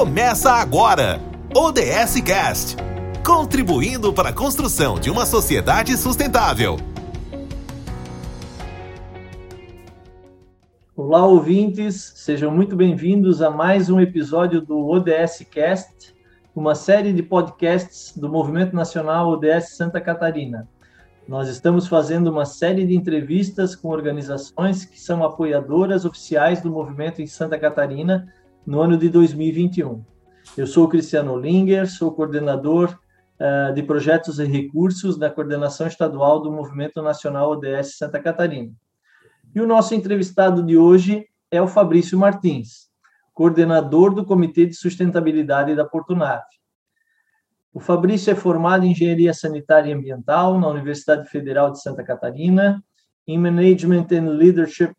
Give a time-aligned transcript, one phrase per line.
[0.00, 1.20] Começa agora!
[1.54, 2.74] ODS Cast
[3.22, 6.78] contribuindo para a construção de uma sociedade sustentável.
[10.96, 16.16] Olá, ouvintes, sejam muito bem-vindos a mais um episódio do ODS Cast,
[16.56, 20.66] uma série de podcasts do Movimento Nacional ODS Santa Catarina.
[21.28, 27.20] Nós estamos fazendo uma série de entrevistas com organizações que são apoiadoras oficiais do movimento
[27.20, 28.32] em Santa Catarina
[28.66, 30.04] no ano de 2021.
[30.56, 32.98] Eu sou o Cristiano Linger, sou coordenador
[33.38, 38.72] uh, de projetos e recursos da coordenação estadual do Movimento Nacional ODS Santa Catarina.
[39.54, 42.90] E o nosso entrevistado de hoje é o Fabrício Martins,
[43.32, 46.44] coordenador do Comitê de Sustentabilidade da Portunave.
[47.72, 52.82] O Fabrício é formado em Engenharia Sanitária e Ambiental na Universidade Federal de Santa Catarina,
[53.26, 54.92] em Management and Leadership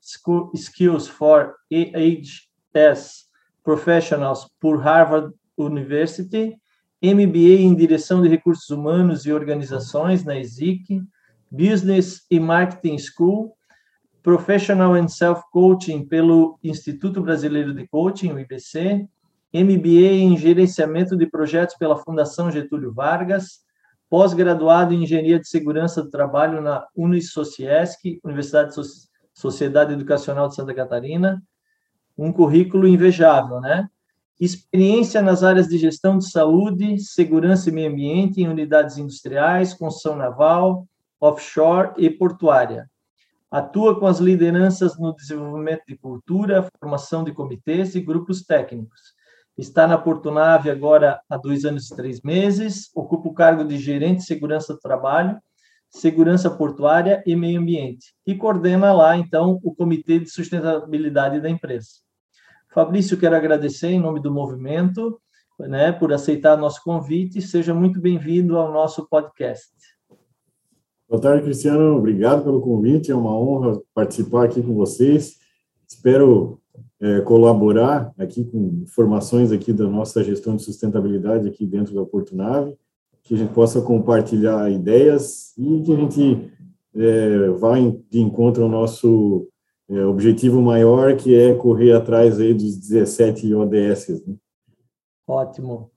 [0.53, 3.30] Skills for AHS
[3.71, 6.57] Professionals por Harvard University,
[7.01, 11.01] MBA em Direção de Recursos Humanos e Organizações na ESIC,
[11.49, 13.55] Business e Marketing School,
[14.21, 19.07] Professional and Self-Coaching pelo Instituto Brasileiro de Coaching, o IBC,
[19.53, 23.61] MBA em Gerenciamento de Projetos pela Fundação Getúlio Vargas,
[24.09, 28.75] pós-graduado em Engenharia de Segurança do Trabalho na Unisociesc, Universidade
[29.33, 31.41] Sociedade Educacional de Santa Catarina,
[32.23, 33.89] um currículo invejável, né?
[34.39, 40.15] Experiência nas áreas de gestão de saúde, segurança e meio ambiente em unidades industriais, construção
[40.15, 40.87] naval,
[41.19, 42.89] offshore e portuária.
[43.49, 48.99] Atua com as lideranças no desenvolvimento de cultura, formação de comitês e grupos técnicos.
[49.57, 54.19] Está na Portunave agora há dois anos e três meses, ocupa o cargo de gerente
[54.19, 55.39] de segurança do trabalho
[55.91, 61.89] segurança portuária e meio ambiente, e coordena lá, então, o Comitê de Sustentabilidade da empresa.
[62.73, 65.19] Fabrício, quero agradecer em nome do movimento
[65.59, 67.41] né, por aceitar nosso convite.
[67.41, 69.71] Seja muito bem-vindo ao nosso podcast.
[71.09, 71.97] Boa tarde, Cristiano.
[71.97, 73.11] Obrigado pelo convite.
[73.11, 75.37] É uma honra participar aqui com vocês.
[75.87, 76.61] Espero
[76.99, 82.35] é, colaborar aqui com informações aqui da nossa gestão de sustentabilidade aqui dentro da Porto
[82.35, 82.77] Nave
[83.23, 86.51] que a gente possa compartilhar ideias e que a gente
[86.95, 87.75] é, vá
[88.09, 89.47] de encontro ao nosso
[89.91, 94.23] é, objetivo maior, que é correr atrás aí dos 17 ODS.
[94.25, 94.35] Né?
[95.27, 95.91] Ótimo.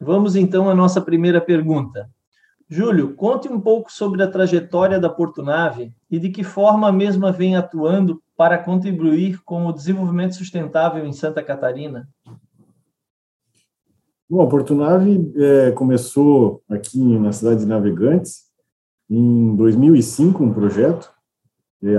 [0.00, 2.08] Vamos então à nossa primeira pergunta.
[2.70, 7.30] Júlio, conte um pouco sobre a trajetória da Portunave e de que forma a mesma
[7.30, 12.08] vem atuando para contribuir com o desenvolvimento sustentável em Santa Catarina.
[14.28, 18.44] Bom, a Portunave é, começou aqui na cidade de Navegantes
[19.10, 21.10] em 2005, um projeto.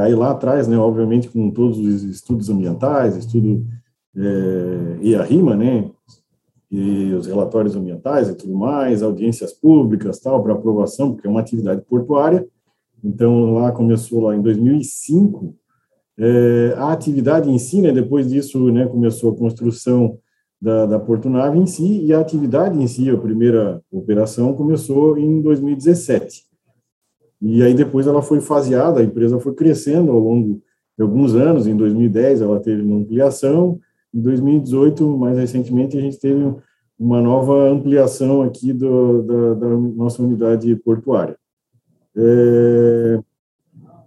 [0.01, 3.65] Aí lá atrás, né, obviamente com todos os estudos ambientais, estudo
[4.15, 5.89] é, e a RIMA, né,
[6.69, 11.39] e os relatórios ambientais e tudo mais, audiências públicas, tal, para aprovação, porque é uma
[11.39, 12.45] atividade portuária.
[13.03, 15.55] Então lá começou lá em 2005
[16.17, 20.19] é, a atividade em si, né, depois disso, né, começou a construção
[20.61, 25.41] da, da Portunave em si, e a atividade em si, a primeira operação, começou em
[25.41, 26.48] 2017.
[27.41, 30.61] E aí depois ela foi faseada, a empresa foi crescendo ao longo
[30.97, 33.79] de alguns anos, em 2010 ela teve uma ampliação,
[34.13, 36.53] em 2018, mais recentemente, a gente teve
[36.99, 41.37] uma nova ampliação aqui do, da, da nossa unidade portuária.
[42.15, 43.19] É,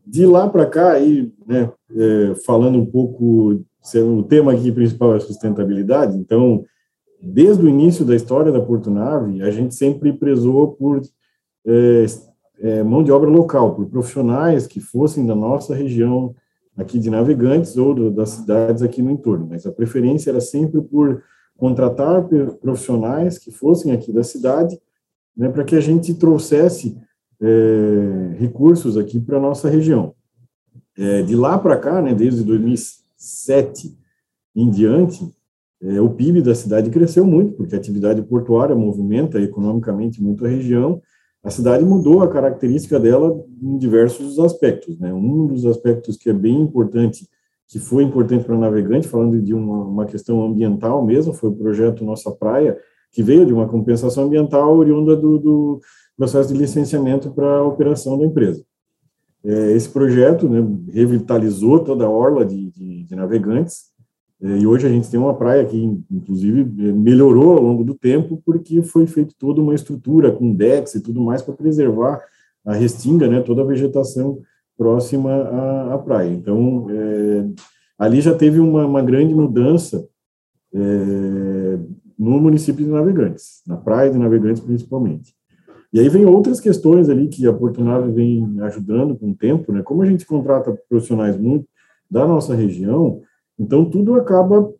[0.06, 3.64] de lá para cá, aí, né, é, falando um pouco
[3.96, 6.64] o tema aqui principal é sustentabilidade, então,
[7.20, 11.00] desde o início da história da Porto Nave, a gente sempre prezou por
[11.66, 12.04] é,
[12.62, 16.34] é, mão de obra local, por profissionais que fossem da nossa região
[16.76, 20.80] aqui de navegantes ou do, das cidades aqui no entorno, mas a preferência era sempre
[20.80, 21.22] por
[21.56, 22.26] contratar
[22.60, 24.80] profissionais que fossem aqui da cidade,
[25.36, 26.96] né, para que a gente trouxesse
[27.40, 30.14] é, recursos aqui para nossa região.
[30.96, 33.96] É, de lá para cá, né, desde 2000 2007
[34.54, 35.32] em diante,
[35.80, 40.48] é, o PIB da cidade cresceu muito, porque a atividade portuária movimenta economicamente muito a
[40.48, 41.00] região.
[41.44, 44.98] A cidade mudou a característica dela em diversos aspectos.
[44.98, 45.12] Né?
[45.12, 47.28] Um dos aspectos que é bem importante,
[47.66, 51.54] que foi importante para o navegante, falando de uma, uma questão ambiental mesmo, foi o
[51.56, 52.78] projeto Nossa Praia,
[53.10, 55.80] que veio de uma compensação ambiental oriunda do, do
[56.16, 58.64] processo de licenciamento para a operação da empresa.
[59.44, 63.91] É, esse projeto né, revitalizou toda a orla de, de, de navegantes,
[64.42, 65.78] e hoje a gente tem uma praia que,
[66.10, 70.96] inclusive, é, melhorou ao longo do tempo, porque foi feita toda uma estrutura com decks
[70.96, 72.20] e tudo mais para preservar
[72.64, 74.40] a restinga, né, toda a vegetação
[74.76, 76.30] próxima à, à praia.
[76.30, 77.46] Então, é,
[77.96, 80.08] ali já teve uma, uma grande mudança
[80.74, 81.78] é,
[82.18, 85.34] no município de Navegantes, na praia de Navegantes principalmente.
[85.92, 89.82] E aí vem outras questões ali que a Portunave vem ajudando com o tempo, né?
[89.82, 91.66] Como a gente contrata profissionais muito
[92.10, 93.20] da nossa região,
[93.62, 94.72] então tudo acaba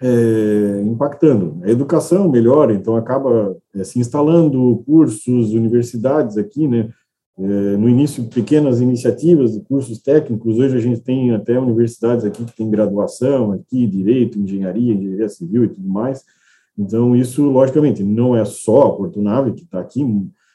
[0.00, 1.58] é, impactando.
[1.62, 6.88] A educação melhora, então acaba é, se instalando cursos, universidades aqui, né?
[7.38, 12.44] É, no início, pequenas iniciativas de cursos técnicos, hoje a gente tem até universidades aqui
[12.44, 16.22] que tem graduação aqui, direito, engenharia, engenharia civil e tudo mais.
[16.76, 20.04] Então, isso, logicamente, não é só a Portunave que está aqui,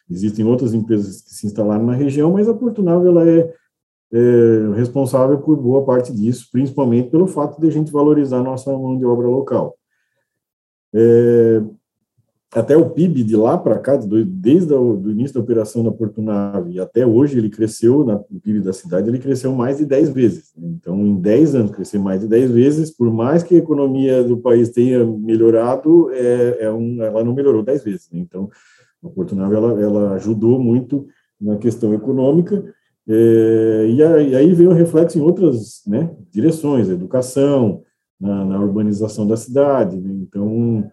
[0.10, 3.52] existem outras empresas que se instalaram na região, mas a Portunave ela é,
[4.16, 8.72] é responsável por boa parte disso, principalmente pelo fato de a gente valorizar a nossa
[8.72, 9.76] mão de obra local.
[10.94, 11.62] É,
[12.54, 17.06] até o PIB de lá para cá, desde o início da operação da Portunave até
[17.06, 20.54] hoje, ele cresceu, na, o PIB da cidade, ele cresceu mais de 10 vezes.
[20.58, 24.38] Então, em 10 anos, crescer mais de 10 vezes, por mais que a economia do
[24.38, 28.10] país tenha melhorado, é, é um, ela não melhorou 10 vezes.
[28.10, 28.22] Né?
[28.22, 28.50] Então,
[29.04, 31.06] a Portunave, ela, ela ajudou muito
[31.42, 32.64] na questão econômica,
[33.08, 37.84] é, e, aí, veio o reflexo em outras né, direções, educação,
[38.20, 39.98] na, na urbanização da cidade.
[39.98, 40.12] Né?
[40.24, 40.90] Então,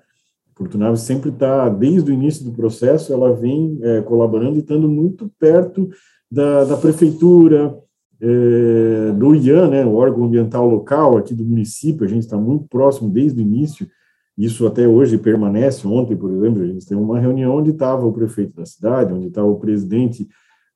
[0.55, 5.31] Portunave sempre está, desde o início do processo, ela vem é, colaborando e estando muito
[5.39, 5.89] perto
[6.31, 7.77] da, da prefeitura,
[8.21, 12.67] é, do IAN, né, o órgão ambiental local aqui do município, a gente está muito
[12.69, 13.89] próximo desde o início,
[14.37, 15.87] isso até hoje permanece.
[15.87, 19.27] Ontem, por exemplo, a gente teve uma reunião onde estava o prefeito da cidade, onde
[19.27, 20.29] estava o presidente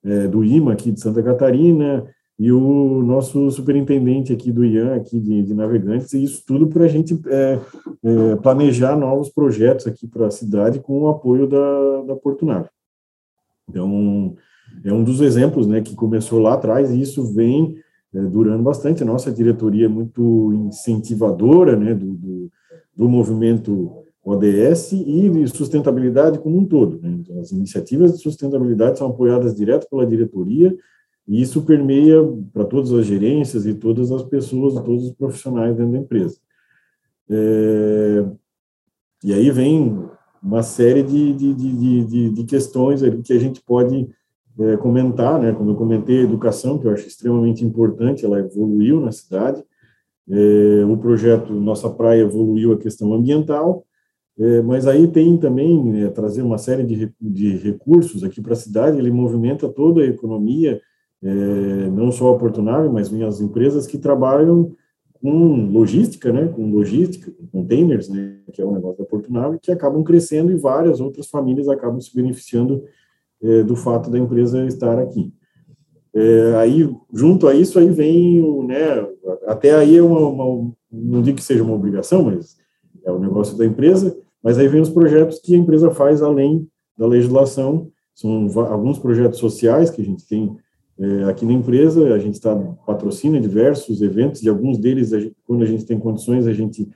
[0.07, 2.07] é, do IMA aqui de Santa Catarina,
[2.39, 6.85] e o nosso superintendente aqui do IAN, aqui de, de Navegantes, e isso tudo para
[6.85, 7.59] a gente é,
[8.03, 12.69] é, planejar novos projetos aqui para a cidade com o apoio da, da Portunave.
[13.67, 14.35] Então,
[14.83, 17.75] é um dos exemplos né, que começou lá atrás, e isso vem
[18.13, 19.01] é, durando bastante.
[19.01, 22.51] A nossa diretoria é muito incentivadora né, do, do,
[22.95, 26.99] do movimento ODS e de sustentabilidade como um todo.
[27.01, 27.17] Né?
[27.21, 30.75] Então, as iniciativas de sustentabilidade são apoiadas direto pela diretoria,
[31.25, 32.17] e isso permeia
[32.53, 36.37] para todas as gerências e todas as pessoas, todos os profissionais dentro da empresa.
[37.29, 38.25] É,
[39.23, 40.07] e aí vem
[40.43, 44.09] uma série de, de, de, de, de questões que a gente pode
[44.59, 45.53] é, comentar, né?
[45.53, 49.63] Como eu comentei, a educação, que eu acho extremamente importante, ela evoluiu na cidade.
[50.29, 53.85] É, o projeto Nossa Praia evoluiu a questão ambiental,
[54.39, 58.57] é, mas aí tem também né, trazer uma série de, de recursos aqui para a
[58.57, 60.79] cidade, ele movimenta toda a economia,
[61.23, 64.75] é, não só a Portunave, mas as empresas que trabalham
[65.19, 69.71] com logística, né, com logística, com containers, né, que é o negócio da Portunave, que
[69.71, 72.83] acabam crescendo e várias outras famílias acabam se beneficiando
[73.41, 75.33] é, do fato da empresa estar aqui.
[76.13, 79.03] É, aí, junto a isso, aí vem o, né,
[79.47, 82.55] até aí é uma, uma, não digo que seja uma obrigação, mas
[83.03, 86.67] é o negócio da empresa, mas aí vem os projetos que a empresa faz além
[86.97, 90.55] da legislação, são alguns projetos sociais que a gente tem
[90.99, 92.55] é, aqui na empresa, a gente está
[92.85, 96.89] patrocina diversos eventos e alguns deles, a gente, quando a gente tem condições, a gente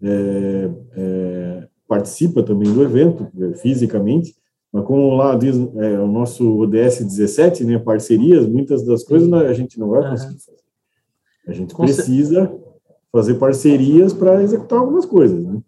[0.00, 4.36] é, é, participa também do evento é, fisicamente.
[4.72, 9.52] Mas como lá diz é, o nosso ODS 17, né, parcerias, muitas das coisas a
[9.52, 10.58] gente não vai conseguir fazer.
[11.48, 12.54] A gente precisa
[13.10, 15.60] fazer parcerias para executar algumas coisas, né?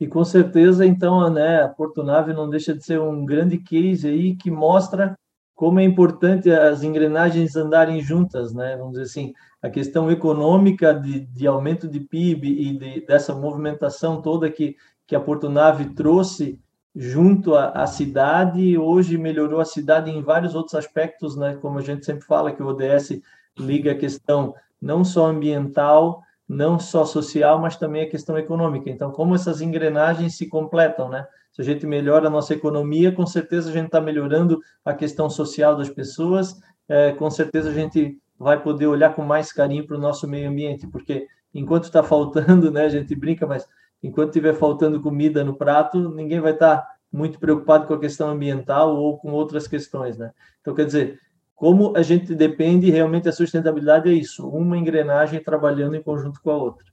[0.00, 4.36] E com certeza, então, né, a Portunave não deixa de ser um grande case aí
[4.36, 5.16] que mostra
[5.58, 8.76] como é importante as engrenagens andarem juntas, né?
[8.76, 14.22] Vamos dizer assim, a questão econômica de, de aumento de PIB e de, dessa movimentação
[14.22, 16.60] toda que, que a Portunave trouxe
[16.94, 21.58] junto à, à cidade, hoje melhorou a cidade em vários outros aspectos, né?
[21.60, 23.20] Como a gente sempre fala, que o ODS
[23.58, 28.88] liga a questão não só ambiental, não só social, mas também a questão econômica.
[28.88, 31.26] Então, como essas engrenagens se completam, né?
[31.52, 35.28] Se a gente melhora a nossa economia, com certeza a gente está melhorando a questão
[35.28, 39.96] social das pessoas, é, com certeza a gente vai poder olhar com mais carinho para
[39.96, 43.66] o nosso meio ambiente, porque enquanto está faltando, né, a gente brinca, mas
[44.02, 48.30] enquanto estiver faltando comida no prato, ninguém vai estar tá muito preocupado com a questão
[48.30, 50.30] ambiental ou com outras questões, né?
[50.60, 51.18] Então, quer dizer,
[51.58, 56.50] como a gente depende realmente a sustentabilidade é isso, uma engrenagem trabalhando em conjunto com
[56.50, 56.86] a outra.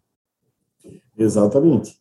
[1.16, 2.00] Exatamente.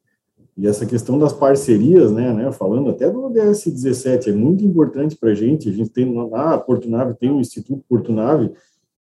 [0.56, 5.14] E essa questão das parcerias, né, né falando até do ODS 17, é muito importante
[5.14, 5.68] para a gente.
[5.68, 8.50] A gente tem lá, a Portunave tem o Instituto Portunave,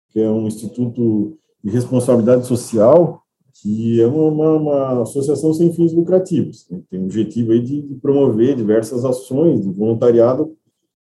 [0.10, 3.24] que é um instituto de responsabilidade social,
[3.62, 6.68] que é uma, uma associação sem fins lucrativos.
[6.90, 10.54] Tem o objetivo aí de, de, promover diversas ações de voluntariado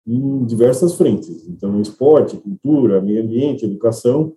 [0.07, 1.47] em diversas frentes.
[1.49, 4.35] Então, esporte, cultura, meio ambiente, educação.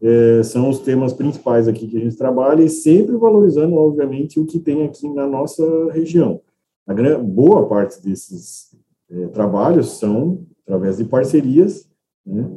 [0.00, 4.46] é, são os temas principais aqui que a gente trabalha e sempre valorizando, obviamente, o
[4.46, 6.40] que tem aqui na nossa região.
[6.86, 8.76] A grande, boa parte desses
[9.10, 11.88] é, trabalhos são através de parcerias,
[12.24, 12.50] né?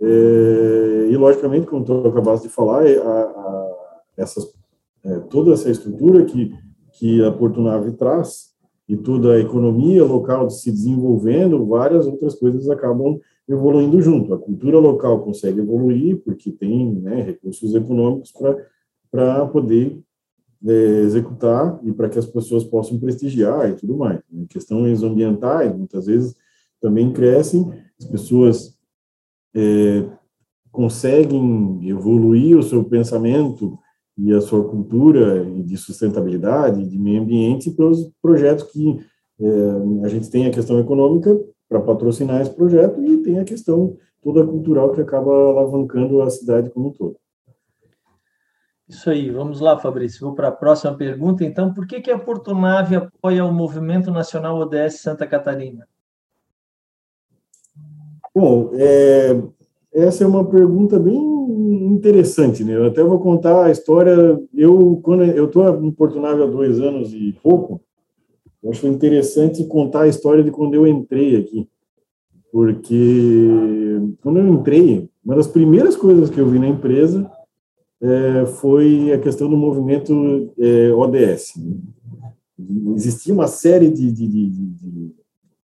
[0.00, 4.52] É, e, logicamente, como tu acabaste de falar, é, a, a, essas,
[5.04, 6.52] é, toda essa estrutura que,
[6.92, 8.54] que a Portunave traz
[8.88, 14.32] e toda a economia local se desenvolvendo, várias outras coisas acabam evoluindo junto.
[14.32, 18.32] A cultura local consegue evoluir porque tem né, recursos econômicos
[19.10, 19.98] para poder
[20.64, 24.20] é, executar e para que as pessoas possam prestigiar e tudo mais.
[24.30, 24.46] Né?
[24.48, 26.34] Questões ambientais, muitas vezes,
[26.80, 28.76] também crescem, as pessoas
[29.54, 30.06] é,
[30.70, 33.78] conseguem evoluir o seu pensamento
[34.16, 38.98] e a sua cultura de sustentabilidade, de meio ambiente, para os projetos que
[39.38, 43.96] é, a gente tem a questão econômica para patrocinar esse projeto e tem a questão
[44.22, 47.16] toda cultural que acaba alavancando a cidade como um todo.
[48.88, 50.20] Isso aí, vamos lá, Fabrício.
[50.20, 51.44] Vou para a próxima pergunta.
[51.44, 55.86] Então, por que, que a Portonave apoia o Movimento Nacional ODS Santa Catarina?
[58.32, 59.30] Bom, é,
[59.96, 61.16] essa é uma pergunta bem
[61.86, 62.76] interessante, né?
[62.76, 64.38] Eu até vou contar a história.
[64.54, 67.80] Eu, quando eu estou no Portonave há dois anos e pouco,
[68.62, 71.66] eu acho interessante contar a história de quando eu entrei aqui,
[72.52, 73.48] porque
[74.20, 77.30] quando eu entrei, uma das primeiras coisas que eu vi na empresa
[78.02, 81.54] é, foi a questão do movimento é, ODS.
[82.94, 85.14] Existia uma série de, de, de, de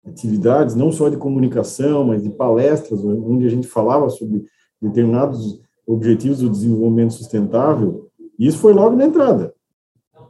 [0.04, 4.44] atividades, não só de comunicação, mas de palestras, onde a gente falava sobre
[4.80, 9.54] determinados objetivos do desenvolvimento sustentável, e isso foi logo na entrada.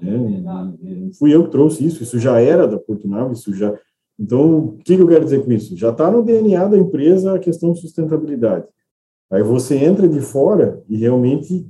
[0.00, 1.12] Né?
[1.18, 3.74] Fui eu que trouxe isso, isso já era da Portunave, isso já...
[4.18, 5.76] Então, o que eu quero dizer com isso?
[5.76, 8.66] Já está no DNA da empresa a questão de sustentabilidade.
[9.30, 11.66] Aí você entra de fora e realmente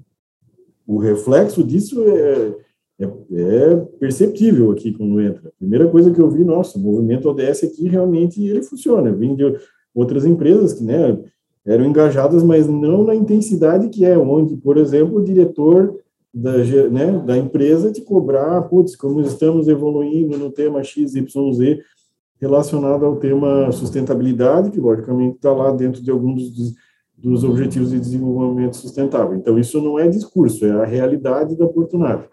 [0.87, 2.55] o reflexo disso é,
[3.01, 5.49] é, é, perceptível aqui quando entra.
[5.49, 9.09] A primeira coisa que eu vi, nossa, o movimento ODS aqui realmente ele funciona.
[9.09, 9.45] Eu vim de
[9.95, 11.19] outras empresas que né,
[11.65, 15.99] eram engajadas, mas não na intensidade que é, onde, por exemplo, o diretor
[16.33, 16.57] da,
[16.91, 21.25] né, da empresa te cobrar, putz, como estamos evoluindo no tema XYZ
[22.41, 26.75] relacionado ao tema sustentabilidade, que logicamente está lá dentro de alguns dos,
[27.17, 29.37] dos objetivos de desenvolvimento sustentável.
[29.37, 32.25] Então, isso não é discurso, é a realidade da Portunave.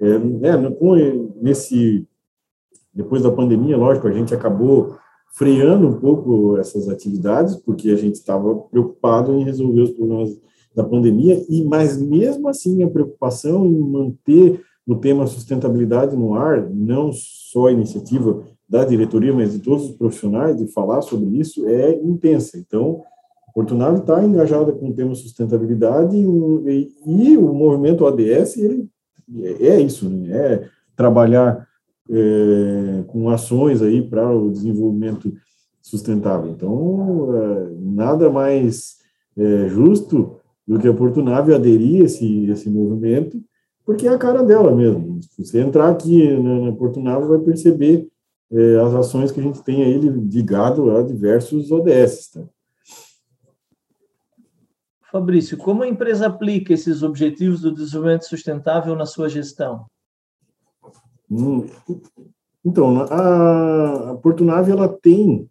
[0.00, 2.06] É, é, nesse,
[2.92, 4.96] depois da pandemia, lógico, a gente acabou
[5.32, 10.30] freando um pouco essas atividades, porque a gente estava preocupado em resolver os problemas
[10.74, 16.70] da pandemia, e mas mesmo assim a preocupação em manter o tema sustentabilidade no ar,
[16.70, 21.66] não só a iniciativa da diretoria, mas de todos os profissionais, de falar sobre isso,
[21.66, 22.58] é intensa.
[22.58, 23.02] Então,
[23.56, 28.86] Portunave está engajada com o tema sustentabilidade e, e, o movimento ADS ele
[29.34, 30.36] é, é isso, né?
[30.36, 31.66] é trabalhar
[32.10, 35.32] é, com ações aí para o desenvolvimento
[35.82, 36.50] sustentável.
[36.50, 38.96] Então, é, nada mais
[39.36, 43.40] é, justo do que a Portunave aderir a esse, esse movimento,
[43.84, 45.20] porque é a cara dela mesmo.
[45.22, 48.08] Se você entrar aqui na, na Portunave, vai perceber
[48.50, 52.30] é, as ações que a gente tem aí ligado a diversos ODS.
[52.32, 52.42] Tá?
[55.16, 59.86] Fabrício, como a empresa aplica esses objetivos do desenvolvimento sustentável na sua gestão?
[61.30, 61.66] Hum,
[62.62, 65.48] então, a, Portunave ela tem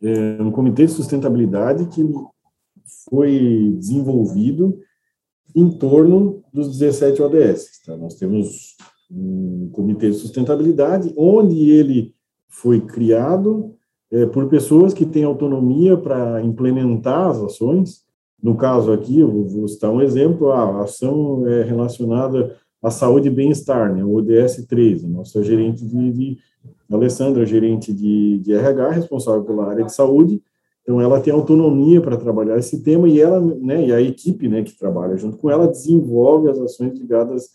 [0.00, 2.08] é, um comitê de sustentabilidade que
[3.10, 4.78] foi desenvolvido
[5.52, 7.82] em torno dos 17 ODS.
[7.84, 7.96] Tá?
[7.96, 8.76] Nós temos
[9.10, 12.14] um comitê de sustentabilidade onde ele
[12.48, 13.74] foi criado
[14.12, 18.11] é, por pessoas que têm autonomia para implementar as ações
[18.42, 23.94] no caso aqui, vou citar um exemplo, a ação é relacionada à saúde e bem-estar,
[23.94, 26.38] né, o ODS 3, a nossa gerente de, de
[26.90, 30.42] Alessandra, gerente de, de RH, responsável pela área de saúde,
[30.82, 34.64] então ela tem autonomia para trabalhar esse tema e ela, né, e a equipe, né,
[34.64, 37.50] que trabalha junto com ela desenvolve as ações ligadas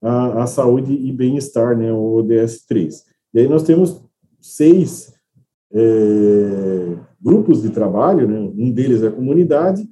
[0.00, 3.04] à, à saúde e bem-estar, né, o ODS 3.
[3.34, 4.00] E aí nós temos
[4.40, 5.12] seis
[5.72, 9.88] é, grupos de trabalho, né, um deles é a comunidade,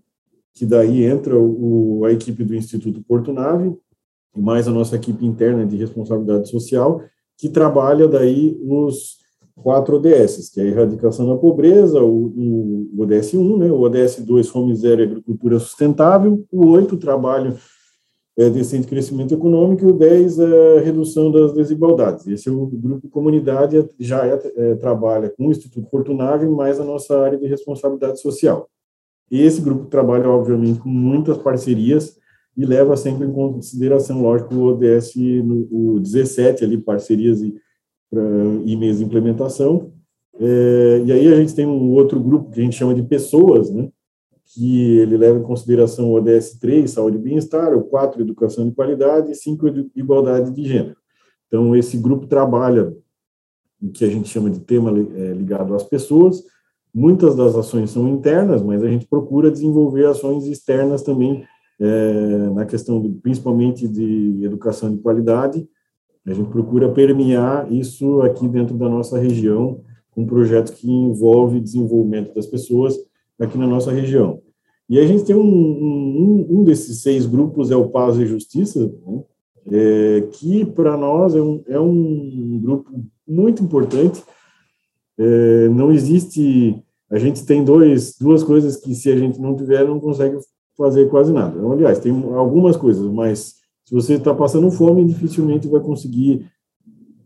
[0.57, 3.77] que daí entra o, a equipe do Instituto Porto Nave,
[4.35, 7.03] mais a nossa equipe interna de responsabilidade social,
[7.37, 9.19] que trabalha daí os
[9.55, 13.81] quatro ODS, que é a erradicação da pobreza, o, o, o ODS 1, né, o
[13.83, 17.55] ODS 2, fome zero e agricultura sustentável, o 8, trabalho
[18.35, 22.27] é, decente crescimento econômico, e o 10, é, redução das desigualdades.
[22.27, 26.81] Esse é o grupo comunidade, já é, é, trabalha com o Instituto Porto Nave, mais
[26.81, 28.71] a nossa área de responsabilidade social.
[29.31, 32.17] Esse grupo trabalha, obviamente, com muitas parcerias
[32.57, 37.55] e leva sempre em consideração, lógico, o ODS no, o 17 ali, parcerias e,
[38.11, 38.23] pra,
[38.65, 39.93] e meios de implementação.
[40.39, 43.71] É, e aí a gente tem um outro grupo que a gente chama de pessoas,
[43.71, 43.91] né?
[44.47, 48.75] que ele leva em consideração o ODS 3, saúde e bem-estar, o 4, educação de
[48.75, 50.97] qualidade, e 5, igualdade de gênero.
[51.47, 52.95] Então, esse grupo trabalha
[53.83, 56.45] o que a gente chama de tema é, ligado às pessoas.
[56.99, 61.45] Muitas das ações são internas, mas a gente procura desenvolver ações externas também,
[61.79, 65.69] é, na questão, do, principalmente de educação de qualidade.
[66.27, 72.35] A gente procura permear isso aqui dentro da nossa região, com projetos que envolvem desenvolvimento
[72.35, 72.97] das pessoas
[73.39, 74.41] aqui na nossa região.
[74.89, 78.91] E a gente tem um, um, um desses seis grupos, é o Paz e Justiça,
[79.07, 79.23] né?
[79.71, 84.23] é, que para nós é um, é um grupo muito importante.
[85.19, 89.87] É, não existe, a gente tem dois, duas coisas que se a gente não tiver,
[89.87, 90.39] não consegue
[90.77, 91.57] fazer quase nada.
[91.57, 96.51] Então, aliás, tem algumas coisas, mas se você está passando fome, dificilmente vai conseguir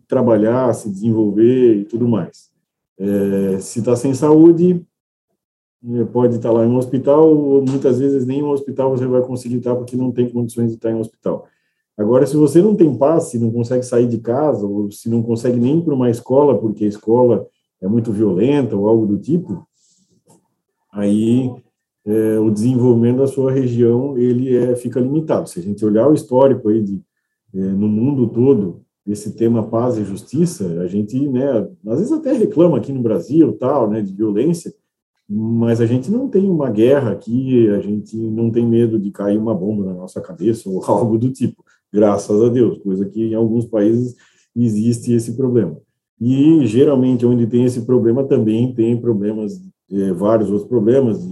[0.07, 2.51] trabalhar, se desenvolver e tudo mais.
[2.99, 4.85] É, se está sem saúde,
[5.83, 9.07] é, pode estar tá lá em um hospital, ou muitas vezes nem um hospital você
[9.07, 11.47] vai conseguir estar porque não tem condições de estar em um hospital.
[11.97, 15.59] Agora, se você não tem passe, não consegue sair de casa, ou se não consegue
[15.59, 17.47] nem para uma escola, porque a escola
[17.81, 19.67] é muito violenta ou algo do tipo,
[20.93, 21.51] aí
[22.05, 25.49] é, o desenvolvimento da sua região ele é, fica limitado.
[25.49, 27.03] Se a gente olhar o histórico aí de,
[27.55, 32.33] é, no mundo todo esse tema paz e justiça, a gente, né, às vezes até
[32.33, 34.73] reclama aqui no Brasil, tal, né, de violência,
[35.29, 39.39] mas a gente não tem uma guerra aqui, a gente não tem medo de cair
[39.39, 43.35] uma bomba na nossa cabeça ou algo do tipo graças a Deus, coisa que em
[43.35, 44.17] alguns países
[44.55, 45.77] existe esse problema.
[46.21, 49.61] E geralmente onde tem esse problema também tem problemas,
[49.93, 51.27] é, vários outros problemas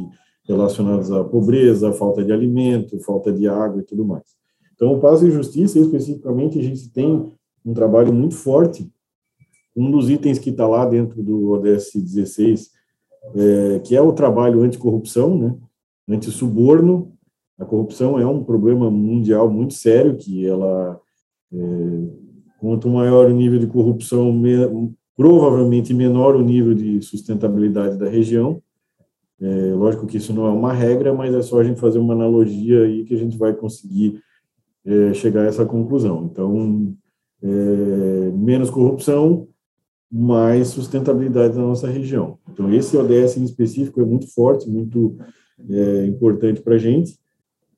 [0.46, 4.24] relacionados à pobreza, à falta de alimento, falta de água e tudo mais.
[4.74, 7.30] Então, o Paz e Justiça, especificamente, a gente tem
[7.64, 8.90] um trabalho muito forte.
[9.76, 12.70] Um dos itens que está lá dentro do ODS 16,
[13.34, 15.56] é, que é o trabalho anticorrupção, né,
[16.08, 17.12] anti-suborno,
[17.58, 20.98] a corrupção é um problema mundial muito sério, que ela,
[21.52, 21.56] é,
[22.60, 24.32] quanto maior o nível de corrupção,
[25.18, 28.62] provavelmente menor o nível de sustentabilidade da região.
[29.40, 32.14] É, lógico que isso não é uma regra, mas é só a gente fazer uma
[32.14, 34.22] analogia aí que a gente vai conseguir
[34.86, 36.30] é, chegar a essa conclusão.
[36.30, 36.94] Então,
[37.42, 39.48] é, menos corrupção,
[40.08, 42.38] mais sustentabilidade na nossa região.
[42.52, 45.18] Então, esse ODS em específico é muito forte, muito
[45.68, 47.18] é, importante para a gente.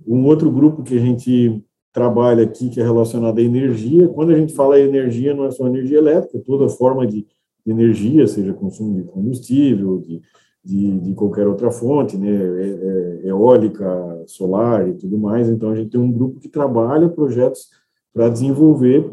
[0.07, 4.39] Um outro grupo que a gente trabalha aqui, que é relacionado à energia, quando a
[4.39, 7.27] gente fala em energia, não é só energia elétrica, é toda forma de
[7.67, 10.23] energia, seja consumo de combustível, de,
[10.65, 13.87] de, de qualquer outra fonte, né, é, é, eólica,
[14.27, 15.49] solar e tudo mais.
[15.49, 17.69] Então, a gente tem um grupo que trabalha projetos
[18.13, 19.13] para desenvolver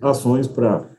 [0.00, 0.90] ações para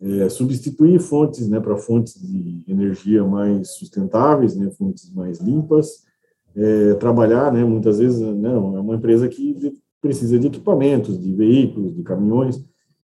[0.00, 6.04] é, substituir fontes, né, para fontes de energia mais sustentáveis, né, fontes mais limpas,
[6.54, 9.72] é, trabalhar, né, muitas vezes, né, é uma empresa que
[10.02, 12.62] precisa de equipamentos, de veículos, de caminhões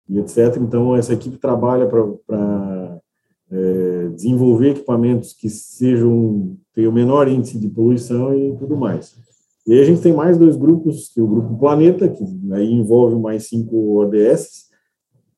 [0.09, 0.59] e etc.
[0.61, 3.01] Então, essa equipe trabalha para
[3.51, 9.15] é, desenvolver equipamentos que sejam, tenham menor índice de poluição e tudo mais.
[9.67, 12.73] E aí a gente tem mais dois grupos, que é o Grupo Planeta, que aí
[12.73, 14.71] envolve mais cinco ODS,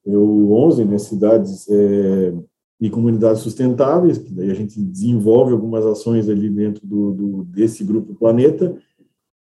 [0.05, 2.35] eu 11 né, cidades é,
[2.81, 7.85] e comunidades sustentáveis, que daí a gente desenvolve algumas ações ali dentro do, do desse
[7.85, 8.77] grupo Planeta.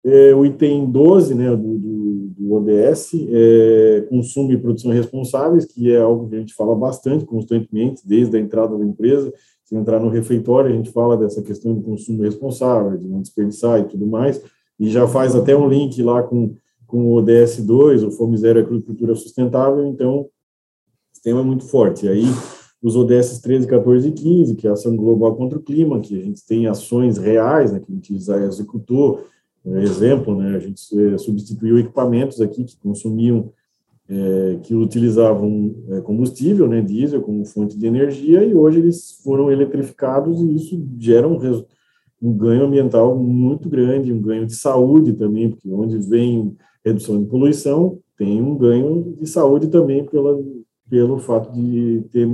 [0.10, 5.92] É, o item 12 né, do, do, do ODS é consumo e produção responsáveis, que
[5.92, 9.34] é algo que a gente fala bastante, constantemente, desde a entrada da empresa.
[9.66, 13.82] Se entrar no refeitório, a gente fala dessa questão de consumo responsável, de não desperdiçar
[13.82, 14.42] e tudo mais,
[14.80, 18.60] e já faz até um link lá com, com o ODS 2, o Fome Zero
[18.60, 20.30] Agricultura Sustentável, então,
[21.12, 22.06] esse tema é muito forte.
[22.06, 22.24] E aí,
[22.82, 26.18] os ODS 13, 14 e 15, que é a ação global contra o clima, que
[26.18, 29.26] a gente tem ações reais, né, que a gente já executou,
[29.76, 33.52] exemplo, né, a gente é, substituiu equipamentos aqui que consumiam,
[34.10, 39.52] é, que utilizavam é, combustível, né, diesel como fonte de energia, e hoje eles foram
[39.52, 41.38] eletrificados e isso gera um,
[42.22, 47.30] um ganho ambiental muito grande, um ganho de saúde também, porque onde vem redução de
[47.30, 50.42] poluição, tem um ganho de saúde também pela,
[50.90, 52.28] pelo fato de ter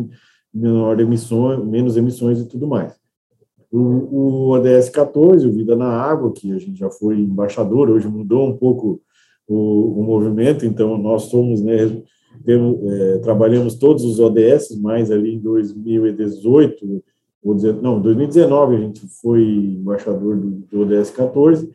[0.54, 3.03] menor emissões, menos emissões e tudo mais.
[3.74, 8.08] O, o ODS 14, o Vida na Água, que a gente já foi embaixador, hoje
[8.08, 9.02] mudou um pouco
[9.48, 12.04] o, o movimento, então nós somos, né,
[12.46, 17.04] temos, é, trabalhamos todos os ODS, mais ali em 2018,
[17.44, 21.68] vou dizer, não, 2019 a gente foi embaixador do, do ODS 14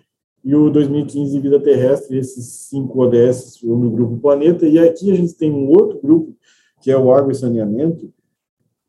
[0.45, 5.11] e o 2015 de vida terrestre, esses cinco ODS foram no grupo Planeta, e aqui
[5.11, 6.33] a gente tem um outro grupo,
[6.81, 8.09] que é o Água e Saneamento,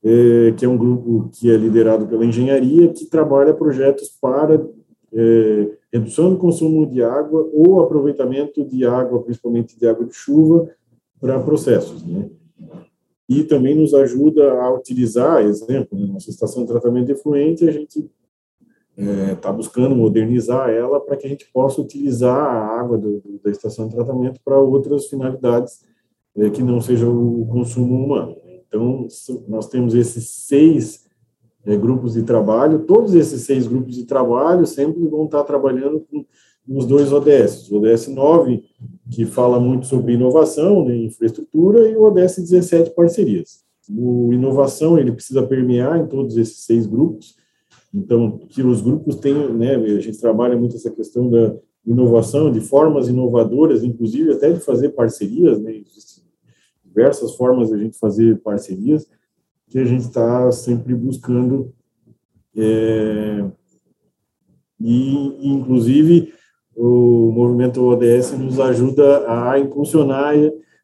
[0.03, 4.65] é, que é um grupo que é liderado pela engenharia, que trabalha projetos para
[5.13, 10.69] é, redução do consumo de água ou aproveitamento de água, principalmente de água de chuva,
[11.19, 12.29] para processos, né?
[13.27, 17.71] E também nos ajuda a utilizar, exemplo, né, nossa estação de tratamento de efluente, a
[17.71, 18.09] gente
[18.97, 23.39] está é, buscando modernizar ela para que a gente possa utilizar a água do, do,
[23.43, 25.85] da estação de tratamento para outras finalidades
[26.35, 28.35] é, que não seja o consumo humano.
[28.69, 29.07] Então,
[29.47, 31.09] nós temos esses seis
[31.65, 36.25] é, grupos de trabalho, todos esses seis grupos de trabalho sempre vão estar trabalhando com
[36.67, 38.63] os dois ODS, o ODS 9,
[39.09, 43.63] que fala muito sobre inovação, né, infraestrutura, e o ODS 17, parcerias.
[43.89, 47.35] O inovação, ele precisa permear em todos esses seis grupos,
[47.91, 52.61] então, que os grupos tenham, né, a gente trabalha muito essa questão da inovação, de
[52.61, 55.73] formas inovadoras, inclusive até de fazer parcerias, né,
[56.99, 59.07] diversas formas de a gente fazer parcerias,
[59.69, 61.73] que a gente está sempre buscando,
[62.57, 63.45] é,
[64.81, 66.33] e, inclusive,
[66.75, 70.33] o movimento ODS nos ajuda a impulsionar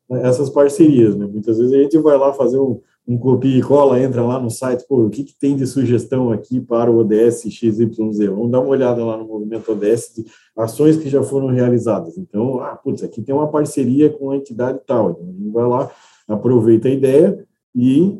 [0.10, 1.25] essas parcerias, né?
[1.25, 4.49] Muitas vezes a gente vai lá fazer um, um copia e cola, entra lá no
[4.49, 7.95] site, pô, o que, que tem de sugestão aqui para o ODS XYZ?
[8.29, 10.25] Vamos dar uma olhada lá no movimento ODS de
[10.57, 12.17] ações que já foram realizadas.
[12.17, 15.11] Então, ah, putz, aqui tem uma parceria com a entidade tal.
[15.11, 15.91] Então, a gente vai lá,
[16.27, 18.19] aproveita a ideia e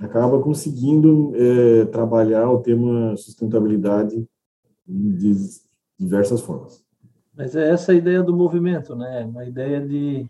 [0.00, 4.26] acaba conseguindo é, trabalhar o tema sustentabilidade
[4.86, 5.36] de
[5.98, 6.82] diversas formas.
[7.36, 9.24] Mas é essa a ideia do movimento, né?
[9.24, 10.28] Uma ideia de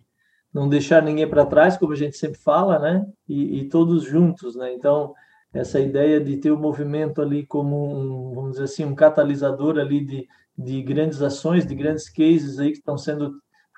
[0.54, 3.04] não deixar ninguém para trás, como a gente sempre fala, né?
[3.28, 4.72] E, e, todos juntos, né?
[4.72, 5.12] Então,
[5.52, 10.04] essa ideia de ter o movimento ali como um, vamos dizer assim, um catalisador ali
[10.04, 13.34] de, de grandes ações, de grandes cases aí que estão sendo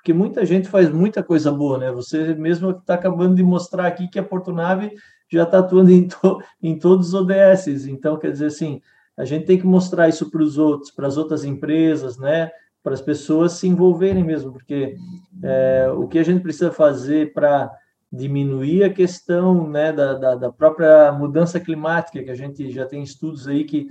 [0.07, 1.91] porque muita gente faz muita coisa boa, né?
[1.91, 4.93] Você mesmo está acabando de mostrar aqui que a Portunave
[5.29, 7.91] já está atuando em, to, em todos os ODSs.
[7.91, 8.79] Então, quer dizer assim,
[9.17, 12.49] a gente tem que mostrar isso para os outros, para as outras empresas, né?
[12.87, 14.95] Para as pessoas se envolverem mesmo, porque
[15.43, 17.69] é, o que a gente precisa fazer para
[18.09, 23.03] diminuir a questão né, da, da, da, própria mudança climática, que a gente já tem
[23.03, 23.89] estudos aí que,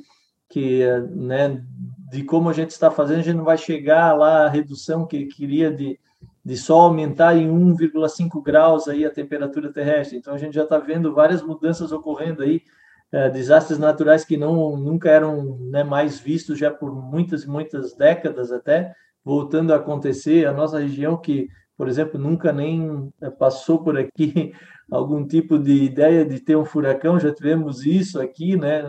[0.48, 1.62] que né,
[2.11, 5.26] de como a gente está fazendo, a gente não vai chegar lá a redução que
[5.26, 6.00] queria de,
[6.42, 10.16] de só aumentar em 1,5 graus aí a temperatura terrestre.
[10.16, 12.62] Então a gente já está vendo várias mudanças ocorrendo aí
[13.16, 18.52] é, desastres naturais que não nunca eram né, mais vistos já por muitas muitas décadas
[18.52, 18.92] até
[19.24, 20.46] voltando a acontecer.
[20.46, 21.48] A nossa região que
[21.79, 24.52] por exemplo nunca nem é, passou por aqui
[24.92, 28.83] algum tipo de ideia de ter um furacão já tivemos isso aqui né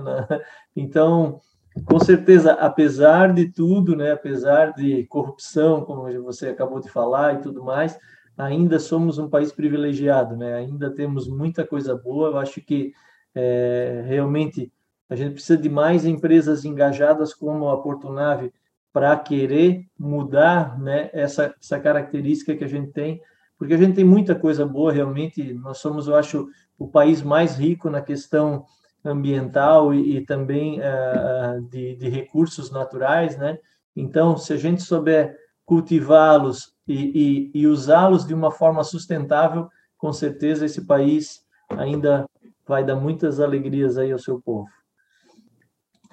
[0.75, 1.39] então
[1.85, 7.41] com certeza apesar de tudo né apesar de corrupção como você acabou de falar e
[7.41, 7.97] tudo mais
[8.37, 12.29] ainda somos um país privilegiado né ainda temos muita coisa boa.
[12.29, 12.91] Eu acho que
[13.39, 14.73] é, realmente,
[15.07, 18.51] a gente precisa de mais empresas engajadas como a Portunave
[18.91, 23.21] para querer mudar né, essa, essa característica que a gente tem,
[23.55, 25.53] porque a gente tem muita coisa boa, realmente.
[25.53, 26.47] Nós somos, eu acho,
[26.79, 28.65] o país mais rico na questão
[29.05, 33.59] ambiental e, e também uh, de, de, recursos naturais, né?
[33.95, 40.11] Então, se a gente souber cultivá-los e, e, e usá-los de uma forma sustentável, com
[40.11, 42.25] certeza esse país ainda
[42.67, 44.67] vai dar muitas alegrias aí ao seu povo.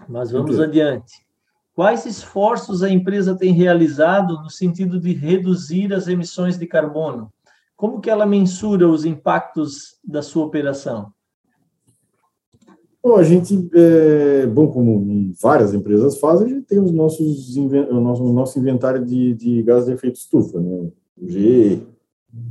[0.08, 1.24] Mas vamos adiante.
[1.74, 7.32] Quais esforços a empresa tem realizado no sentido de reduzir as emissões de carbono?
[7.76, 11.12] Como que ela mensura os impactos da sua operação?
[13.02, 18.00] Bom, a gente, é, bom, como várias empresas fazem, a gente tem os nossos, o
[18.00, 20.90] nosso, nosso inventário de, de gases de efeito estufa, né?
[21.20, 21.82] O G,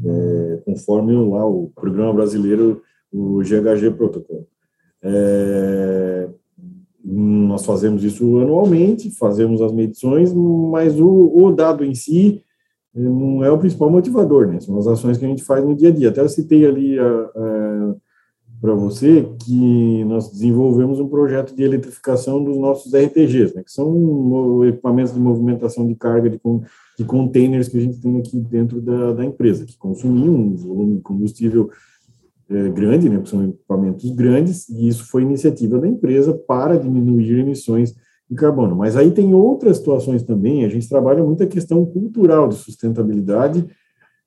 [0.05, 4.47] é, conforme lá o programa brasileiro o GHG Protocol.
[5.01, 6.29] É,
[7.03, 12.41] nós fazemos isso anualmente, fazemos as medições, mas o, o, dado em si
[12.95, 14.59] não é o principal motivador, né?
[14.59, 16.09] São as ações que a gente faz no dia a dia.
[16.09, 16.95] Até eu citei ali
[18.61, 23.63] para você que nós desenvolvemos um projeto de eletrificação dos nossos RTGs, né?
[23.63, 26.39] Que são equipamentos de movimentação de carga de,
[26.97, 30.95] de containers que a gente tem aqui dentro da, da empresa, que consumiam um volume
[30.95, 31.69] de combustível
[32.49, 37.39] é, grande, né, porque são equipamentos grandes, e isso foi iniciativa da empresa para diminuir
[37.39, 37.95] emissões
[38.29, 38.75] de carbono.
[38.75, 43.65] Mas aí tem outras situações também, a gente trabalha muito a questão cultural de sustentabilidade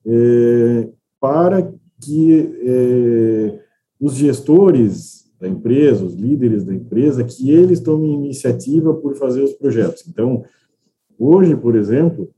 [0.05, 3.59] é, para que é,
[3.99, 9.53] os gestores da empresa, os líderes da empresa, que eles tomem iniciativa por fazer os
[9.53, 10.03] projetos.
[10.07, 10.43] Então,
[11.17, 12.29] hoje, por exemplo,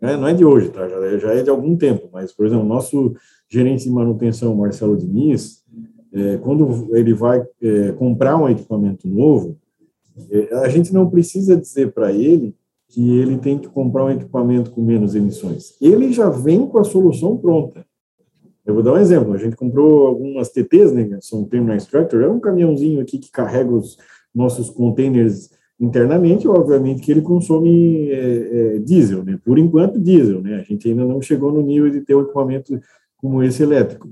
[0.00, 0.88] né, não é de hoje, tá?
[0.88, 3.14] já, é, de algum tempo, mas, por exemplo, nosso
[3.54, 5.62] gerente de manutenção, Marcelo Diniz,
[6.12, 9.56] é, quando ele vai é, comprar um equipamento novo,
[10.30, 12.54] é, a gente não precisa dizer para ele
[12.88, 15.76] que ele tem que comprar um equipamento com menos emissões.
[15.80, 17.86] Ele já vem com a solução pronta.
[18.66, 19.32] Eu vou dar um exemplo.
[19.32, 23.72] A gente comprou algumas TTs, né, são Terminal Extractor, é um caminhãozinho aqui que carrega
[23.72, 23.96] os
[24.34, 29.38] nossos containers internamente, obviamente que ele consome é, é, diesel, né?
[29.44, 30.56] Por enquanto, diesel, né?
[30.56, 32.80] A gente ainda não chegou no nível de ter um equipamento
[33.24, 34.06] como esse elétrico.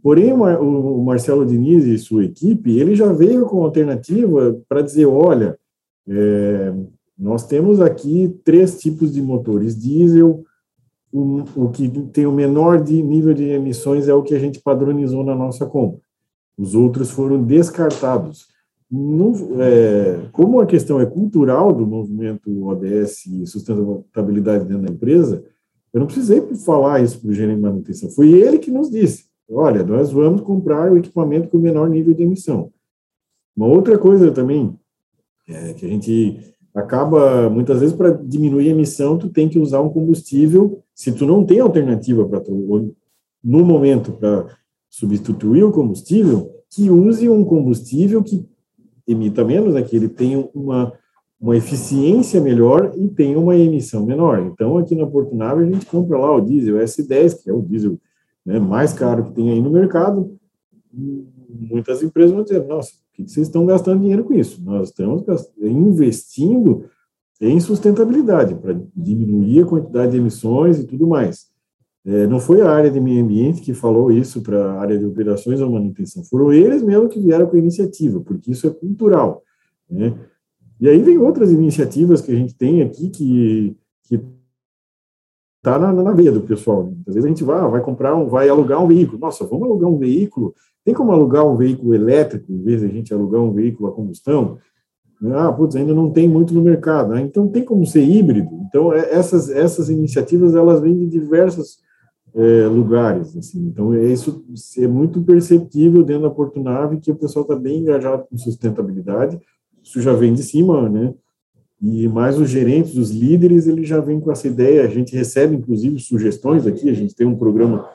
[0.00, 5.58] Porém, o Marcelo Diniz e sua equipe, ele já veio com alternativa para dizer, olha,
[6.08, 6.72] é,
[7.18, 10.44] nós temos aqui três tipos de motores diesel,
[11.12, 14.60] o, o que tem o menor de nível de emissões é o que a gente
[14.60, 16.00] padronizou na nossa compra.
[16.56, 18.46] Os outros foram descartados.
[19.58, 25.42] É, como a questão é cultural do movimento ODS e sustentabilidade dentro da empresa,
[25.92, 28.10] eu não precisei falar isso para o gerente de manutenção.
[28.10, 32.22] Foi ele que nos disse: olha, nós vamos comprar o equipamento com menor nível de
[32.22, 32.72] emissão.
[33.56, 34.74] Uma outra coisa também
[35.48, 39.80] é que a gente acaba muitas vezes para diminuir a emissão tu tem que usar
[39.82, 42.42] um combustível se tu não tem alternativa para
[43.44, 44.46] no momento para
[44.88, 48.46] substituir o combustível que use um combustível que
[49.06, 50.92] emita menos né, que ele tenha uma
[51.42, 54.38] uma eficiência melhor e tenha uma emissão menor.
[54.38, 57.60] Então, aqui na Porto Nave, a gente compra lá o diesel S10, que é o
[57.60, 57.98] diesel
[58.46, 60.38] né, mais caro que tem aí no mercado.
[60.94, 64.62] Muitas empresas vão dizer, nossa, que vocês estão gastando dinheiro com isso?
[64.62, 65.24] Nós estamos
[65.60, 66.84] investindo
[67.40, 71.48] em sustentabilidade para diminuir a quantidade de emissões e tudo mais.
[72.04, 75.04] É, não foi a área de meio ambiente que falou isso para a área de
[75.04, 79.42] operações ou manutenção, foram eles mesmo que vieram com a iniciativa, porque isso é cultural.
[79.90, 80.14] Né?
[80.82, 84.20] E aí vem outras iniciativas que a gente tem aqui que que
[85.62, 86.86] tá na, na veia do pessoal.
[86.86, 86.96] Né?
[87.06, 89.18] Às vezes a gente vai, vai comprar um, vai alugar um veículo.
[89.18, 92.90] Nossa, vamos alugar um veículo tem como alugar um veículo elétrico, em vez de a
[92.90, 94.58] gente alugar um veículo a combustão?
[95.32, 97.14] Ah, putz, ainda não tem muito no mercado.
[97.14, 97.20] Né?
[97.20, 98.50] Então, tem como ser híbrido.
[98.66, 101.78] Então, é, essas, essas iniciativas, elas vêm de diversos
[102.34, 103.36] é, lugares.
[103.36, 103.60] Assim.
[103.66, 104.44] Então, é isso
[104.78, 109.40] é muito perceptível dentro da Portunave que o pessoal está bem engajado com sustentabilidade.
[109.92, 111.12] Isso já vem de cima, né?
[111.78, 114.84] E mais os gerentes, os líderes, eles já vêm com essa ideia.
[114.84, 116.88] A gente recebe, inclusive, sugestões aqui.
[116.88, 117.86] A gente tem um programa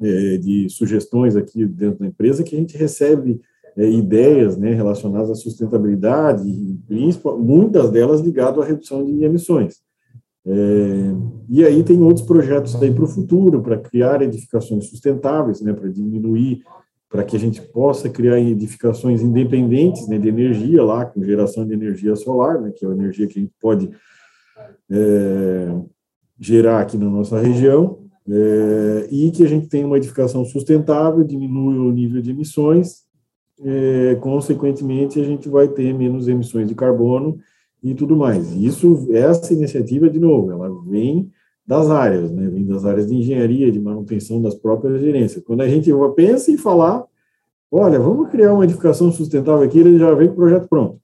[0.00, 3.40] é, de sugestões aqui dentro da empresa que a gente recebe
[3.76, 6.78] é, ideias né, relacionadas à sustentabilidade, e
[7.38, 9.82] muitas delas ligadas à redução de emissões.
[10.46, 10.52] É,
[11.48, 15.88] e aí tem outros projetos aí para o futuro, para criar edificações sustentáveis, né, para
[15.88, 16.62] diminuir,
[17.14, 21.72] para que a gente possa criar edificações independentes né, de energia lá, com geração de
[21.72, 23.88] energia solar, né, que é a energia que a gente pode
[24.90, 25.80] é,
[26.40, 31.78] gerar aqui na nossa região, é, e que a gente tenha uma edificação sustentável, diminui
[31.78, 33.04] o nível de emissões,
[33.62, 37.38] é, consequentemente, a gente vai ter menos emissões de carbono
[37.80, 38.52] e tudo mais.
[38.56, 41.30] Isso, essa iniciativa, de novo, ela vem
[41.66, 42.48] das áreas, né?
[42.48, 45.42] vem das áreas de engenharia, de manutenção das próprias gerências.
[45.42, 47.04] Quando a gente pensa em falar,
[47.72, 51.00] olha, vamos criar uma edificação sustentável aqui, ele já vem com o projeto pronto.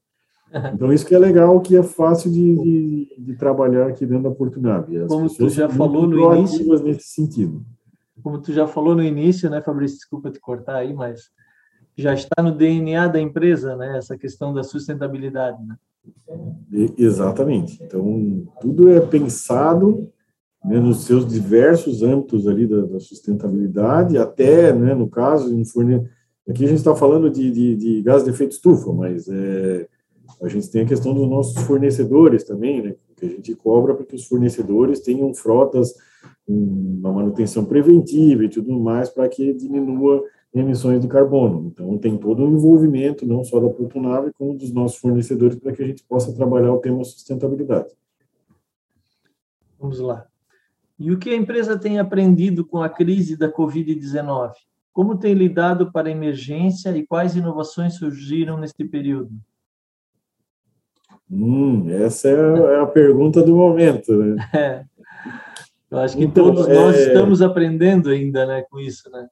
[0.73, 4.31] Então, isso que é legal, que é fácil de, de, de trabalhar aqui dentro da
[4.31, 4.97] Portunave.
[4.97, 6.83] As Como tu já falou no início.
[6.83, 7.63] nesse sentido.
[8.21, 9.97] Como tu já falou no início, né, Fabrício?
[9.97, 11.31] Desculpa te cortar aí, mas
[11.97, 13.97] já está no DNA da empresa, né?
[13.97, 15.75] Essa questão da sustentabilidade, né?
[16.97, 17.81] Exatamente.
[17.81, 20.11] Então, tudo é pensado
[20.63, 26.07] né, nos seus diversos âmbitos ali da, da sustentabilidade, até, né, no caso, em forne...
[26.47, 29.87] aqui a gente está falando de, de, de gás de efeito estufa, mas é,
[30.41, 34.05] a gente tem a questão dos nossos fornecedores também, né, que a gente cobra para
[34.05, 35.93] que os fornecedores tenham frotas
[36.47, 41.71] uma manutenção preventiva e tudo mais para que diminua emissões de carbono.
[41.73, 45.81] Então, tem todo um envolvimento, não só da Portunave, como dos nossos fornecedores, para que
[45.81, 47.89] a gente possa trabalhar o tema sustentabilidade.
[49.79, 50.30] Vamos lá.
[51.01, 54.51] E o que a empresa tem aprendido com a crise da Covid-19?
[54.93, 59.31] Como tem lidado para a emergência e quais inovações surgiram neste período?
[61.27, 64.35] Hum, essa é, é a pergunta do momento, né?
[64.53, 64.85] É.
[65.89, 67.07] Eu acho que então, todos nós é...
[67.07, 69.27] estamos aprendendo ainda, né, com isso, né?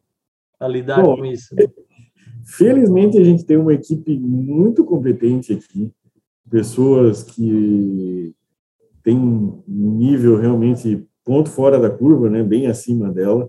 [0.60, 1.56] A lidar Bom, com isso.
[1.56, 1.68] Né?
[2.46, 5.92] Felizmente a gente tem uma equipe muito competente aqui,
[6.50, 8.34] pessoas que
[9.04, 13.48] têm um nível realmente ponto fora da curva, né, bem acima dela.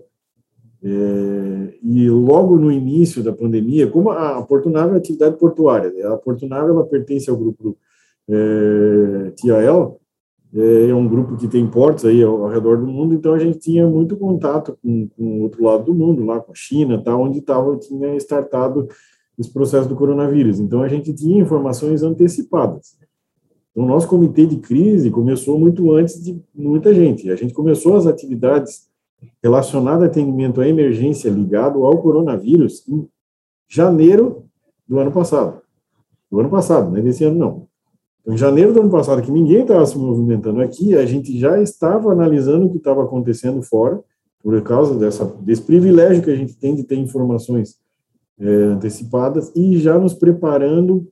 [0.83, 6.03] É, e logo no início da pandemia, como a Porto Nave é atividade portuária, né?
[6.03, 7.75] a Porto Nave ela pertence ao grupo
[8.29, 9.99] é, TIAL,
[10.53, 13.39] é, é um grupo que tem portos aí ao, ao, redor do mundo, então a
[13.39, 17.01] gente tinha muito contato com, com o outro lado do mundo, lá com a China,
[17.03, 18.87] tá, onde tava, tinha startado
[19.39, 20.59] esse processo do coronavírus.
[20.59, 22.95] Então a gente tinha informações antecipadas.
[23.73, 27.31] O nosso comitê de crise começou muito antes de muita gente.
[27.31, 28.89] A gente começou as atividades
[29.41, 33.07] relacionadas a atendimento à emergência ligado ao coronavírus em
[33.69, 34.45] janeiro
[34.87, 35.61] do ano passado.
[36.29, 37.67] Do ano passado, não é desse ano não.
[38.21, 41.61] Então, em janeiro do ano passado, que ninguém estava se movimentando aqui, a gente já
[41.61, 44.01] estava analisando o que estava acontecendo fora,
[44.43, 47.79] por causa dessa, desse privilégio que a gente tem de ter informações
[48.39, 51.07] é, antecipadas e já nos preparando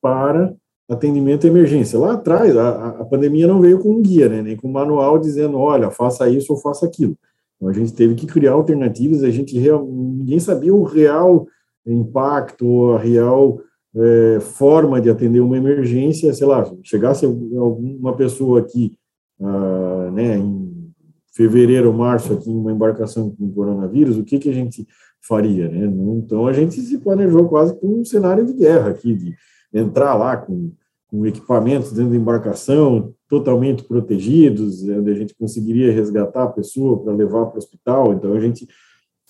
[0.00, 0.54] para
[0.88, 1.98] atendimento à emergência.
[1.98, 5.18] Lá atrás, a, a pandemia não veio com um guia, né, nem com um manual
[5.18, 7.16] dizendo, olha, faça isso ou faça aquilo.
[7.56, 11.46] Então, a gente teve que criar alternativas, a gente ninguém sabia o real
[11.86, 13.60] impacto, a real
[13.96, 18.96] é, forma de atender uma emergência, sei lá, chegasse alguma pessoa aqui,
[19.40, 20.92] ah, né, em
[21.34, 24.86] fevereiro, março, aqui em uma embarcação com coronavírus, o que que a gente
[25.20, 25.86] faria, né?
[26.16, 29.34] Então a gente se planejou quase com um cenário de guerra aqui, de
[29.72, 30.72] entrar lá com,
[31.08, 37.12] com equipamentos dentro da embarcação, totalmente protegidos, onde a gente conseguiria resgatar a pessoa para
[37.12, 38.14] levar para o hospital.
[38.14, 38.66] Então, a gente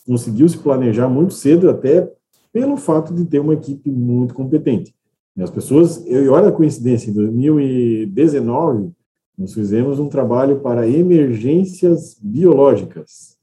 [0.07, 2.11] conseguiu se planejar muito cedo, até
[2.53, 4.95] pelo fato de ter uma equipe muito competente.
[5.39, 8.91] As pessoas, eu, olha a coincidência, em 2019,
[9.37, 13.38] nós fizemos um trabalho para emergências biológicas.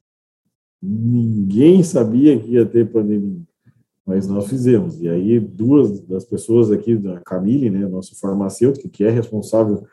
[0.88, 3.42] Ninguém sabia que ia ter pandemia
[4.06, 5.02] mas nós fizemos.
[5.02, 9.84] E aí, duas das pessoas aqui, da Camille, né, nosso farmacêutico, que é responsável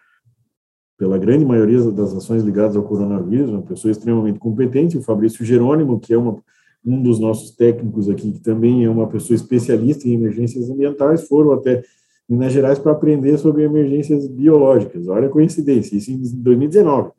[0.98, 5.98] pela grande maioria das ações ligadas ao coronavírus, uma pessoa extremamente competente, o Fabrício Jerônimo,
[5.98, 6.38] que é uma,
[6.84, 11.52] um dos nossos técnicos aqui, que também é uma pessoa especialista em emergências ambientais, foram
[11.52, 11.82] até
[12.28, 15.08] Minas Gerais para aprender sobre emergências biológicas.
[15.08, 17.10] Olha a coincidência, isso em 2019.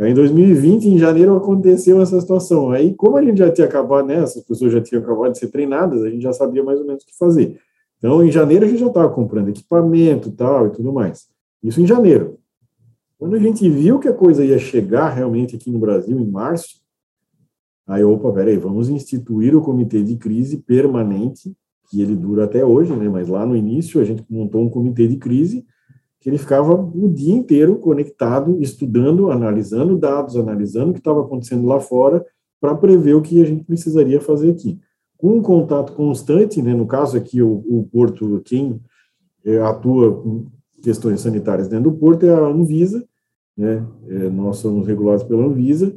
[0.00, 2.70] Aí, em 2020, em janeiro, aconteceu essa situação.
[2.70, 5.48] Aí, como a gente já tinha acabado, né, essas pessoas já tinham acabado de ser
[5.48, 7.60] treinadas, a gente já sabia mais ou menos o que fazer.
[7.98, 11.28] Então, em janeiro, a gente já estava comprando equipamento tal e tudo mais.
[11.62, 12.38] Isso em janeiro.
[13.18, 16.80] Quando a gente viu que a coisa ia chegar realmente aqui no Brasil, em março,
[17.86, 21.54] aí, opa, peraí, vamos instituir o comitê de crise permanente,
[21.90, 25.06] que ele dura até hoje, né, mas lá no início a gente montou um comitê
[25.06, 25.66] de crise
[26.20, 31.66] que ele ficava o dia inteiro conectado, estudando, analisando dados, analisando o que estava acontecendo
[31.66, 32.24] lá fora,
[32.60, 34.78] para prever o que a gente precisaria fazer aqui.
[35.16, 38.80] Com um contato constante, né, no caso aqui, o, o Porto, quem
[39.44, 40.46] é, atua com
[40.82, 43.02] questões sanitárias dentro do Porto é a Anvisa,
[43.56, 45.94] né, é, nós somos regulados pela Anvisa,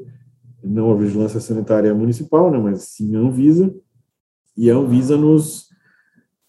[0.63, 3.75] não a Vigilância Sanitária Municipal, né, mas sim a Anvisa,
[4.55, 5.72] e a Anvisa nos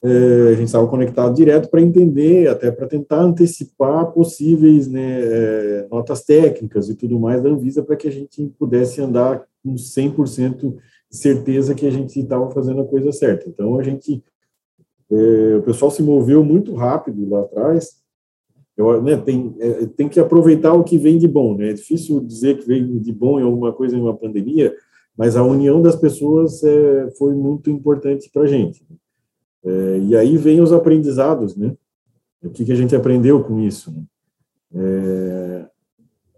[0.05, 5.87] é, a gente estava conectado direto para entender, até para tentar antecipar possíveis né, é,
[5.91, 10.75] notas técnicas e tudo mais da Anvisa para que a gente pudesse andar com 100%
[11.11, 13.49] de certeza que a gente estava fazendo a coisa certa.
[13.49, 14.23] Então, a gente,
[15.11, 18.03] é, o pessoal se moveu muito rápido lá atrás,
[18.77, 21.71] eu, né, tem, é, tem que aproveitar o que vem de bom, né?
[21.71, 24.75] É difícil dizer que vem de bom em alguma coisa em uma pandemia,
[25.17, 28.85] mas a união das pessoas é, foi muito importante para a gente.
[29.65, 31.75] É, e aí vem os aprendizados, né?
[32.43, 33.91] O que, que a gente aprendeu com isso?
[33.91, 34.03] Né?
[34.75, 35.67] É,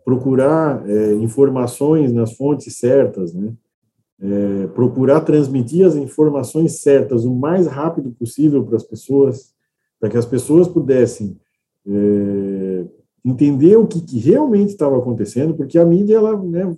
[0.05, 3.53] procurar é, informações nas fontes certas, né?
[4.19, 9.53] É, procurar transmitir as informações certas o mais rápido possível para as pessoas,
[10.01, 11.37] para que as pessoas pudessem
[11.87, 12.85] é,
[13.23, 16.75] entender o que, que realmente estava acontecendo, porque a mídia ela né,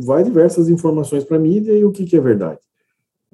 [0.00, 2.58] vai diversas informações para a mídia e o que, que é verdade.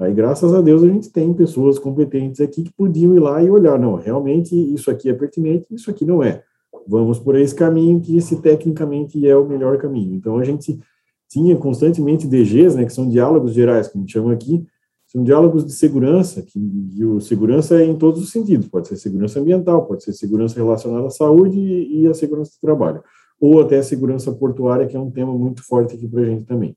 [0.00, 3.50] Aí, graças a Deus, a gente tem pessoas competentes aqui que podiam ir lá e
[3.50, 6.42] olhar, não, realmente isso aqui é pertinente, isso aqui não é.
[6.88, 10.14] Vamos por esse caminho que esse tecnicamente é o melhor caminho.
[10.14, 10.80] Então, a gente
[11.28, 14.64] tinha constantemente DGs, né, que são diálogos gerais, que a gente chama aqui,
[15.06, 16.58] são diálogos de segurança, que
[16.96, 20.54] e o segurança é em todos os sentidos, pode ser segurança ambiental, pode ser segurança
[20.54, 23.02] relacionada à saúde e, à segurança do trabalho,
[23.38, 26.44] ou até a segurança portuária, que é um tema muito forte aqui para a gente
[26.44, 26.74] também.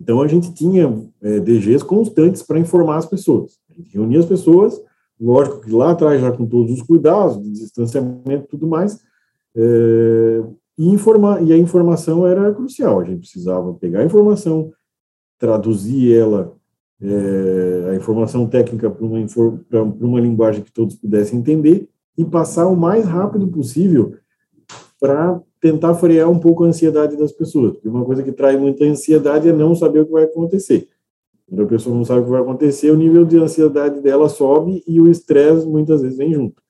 [0.00, 3.58] Então, a gente tinha é, DGs constantes para informar as pessoas.
[3.70, 4.80] A gente reunia as pessoas,
[5.20, 9.00] lógico que lá atrás, já com todos os cuidados, de distanciamento e tudo mais,
[9.56, 10.42] é,
[10.78, 13.00] e, informar, e a informação era crucial.
[13.00, 14.70] A gente precisava pegar a informação,
[15.38, 16.54] traduzir ela,
[17.00, 19.18] é, a informação técnica para uma,
[20.00, 24.14] uma linguagem que todos pudessem entender e passar o mais rápido possível
[25.00, 28.84] para tentar frear um pouco a ansiedade das pessoas, porque uma coisa que traz muita
[28.84, 30.88] ansiedade é não saber o que vai acontecer.
[31.48, 34.82] Quando a pessoa não sabe o que vai acontecer, o nível de ansiedade dela sobe
[34.86, 36.60] e o estresse muitas vezes vem junto.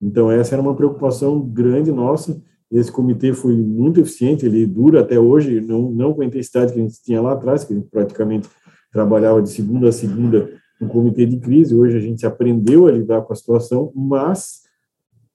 [0.00, 2.40] Então, essa era uma preocupação grande nossa.
[2.70, 6.78] Esse comitê foi muito eficiente, ele dura até hoje, não, não com a intensidade que
[6.78, 8.48] a gente tinha lá atrás, que a gente praticamente
[8.92, 11.74] trabalhava de segunda a segunda no comitê de crise.
[11.74, 14.62] Hoje a gente aprendeu a lidar com a situação, mas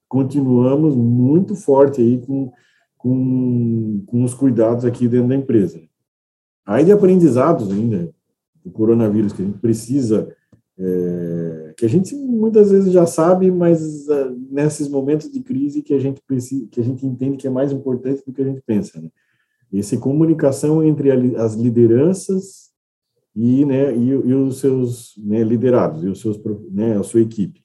[0.08, 2.52] continuamos muito forte aí com,
[3.02, 5.82] com, com os cuidados aqui dentro da empresa.
[6.66, 8.14] Aí de aprendizados ainda,
[8.64, 10.32] do coronavírus, que a gente precisa,
[10.78, 15.96] é, que a gente muitas vezes já sabe, mas uh, nesses momentos de crise que
[15.96, 18.62] a gente precisa, que a gente entende que é mais importante do que a gente
[18.62, 19.10] pensa, né?
[19.74, 22.72] Essa comunicação entre as lideranças
[23.34, 26.38] e, né, e, e os seus né, liderados e os seus,
[26.70, 27.61] né, a sua equipe.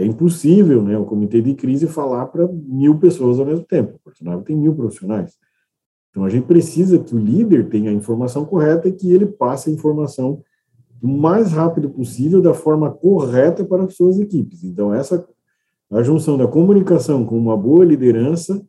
[0.00, 3.96] É impossível, né, o comitê de crise falar para mil pessoas ao mesmo tempo.
[3.96, 5.36] O Portugal tem mil profissionais.
[6.08, 9.68] Então, a gente precisa que o líder tenha a informação correta e que ele passe
[9.68, 10.42] a informação
[11.02, 14.64] o mais rápido possível, da forma correta para as suas equipes.
[14.64, 15.26] Então, essa
[15.90, 18.64] a junção da comunicação com uma boa liderança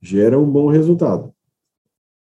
[0.00, 1.30] gera um bom resultado.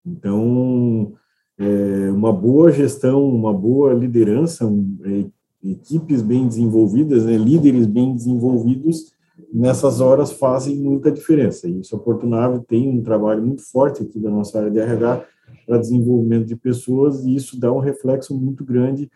[0.05, 1.13] Então,
[1.57, 5.25] é, uma boa gestão, uma boa liderança, um, é,
[5.63, 9.13] equipes bem desenvolvidas, né, líderes bem desenvolvidos,
[9.53, 11.67] nessas horas fazem muita diferença.
[11.67, 15.25] E isso, a Portunave tem um trabalho muito forte aqui da nossa área de RH
[15.65, 19.09] para desenvolvimento de pessoas, e isso dá um reflexo muito grande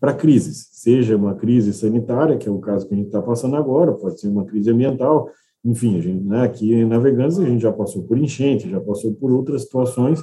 [0.00, 3.56] para crises, seja uma crise sanitária, que é o caso que a gente está passando
[3.56, 5.28] agora, pode ser uma crise ambiental,
[5.64, 9.12] enfim, a gente, né, aqui em Navegantes a gente já passou por enchente, já passou
[9.14, 10.22] por outras situações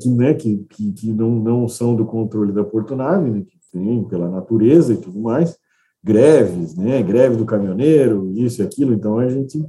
[0.00, 4.04] que, né, que, que, que não, não são do controle da Portunave, né, que tem
[4.04, 5.58] pela natureza e tudo mais,
[6.02, 9.66] greves, né, greve do caminhoneiro, isso e aquilo, então a gente,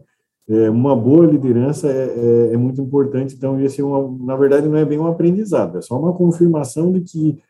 [0.47, 4.67] é, uma boa liderança é, é, é muito importante, então esse é uma, na verdade
[4.67, 7.41] não é bem um aprendizado, é só uma confirmação de que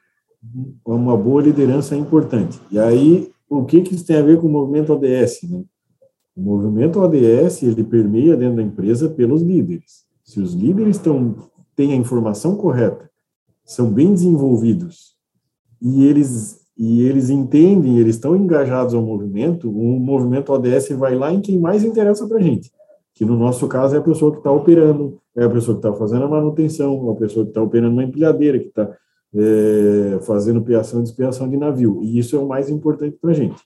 [0.86, 2.60] uma boa liderança é importante.
[2.72, 5.64] E aí, o que que isso tem a ver com o movimento ODS, né?
[6.36, 10.06] O movimento ODS, ele permeia dentro da empresa pelos líderes.
[10.24, 11.36] Se os líderes estão,
[11.76, 13.10] têm a informação correta,
[13.64, 15.15] são bem desenvolvidos
[15.82, 21.32] e eles e eles entendem, eles estão engajados ao movimento, o movimento ODS vai lá
[21.32, 22.70] em quem mais interessa para a gente,
[23.14, 25.98] que no nosso caso é a pessoa que está operando, é a pessoa que está
[25.98, 28.94] fazendo a manutenção, é a pessoa que está operando uma empilhadeira, que está
[29.34, 33.34] é, fazendo piação e despiação de navio, e isso é o mais importante para a
[33.34, 33.62] gente.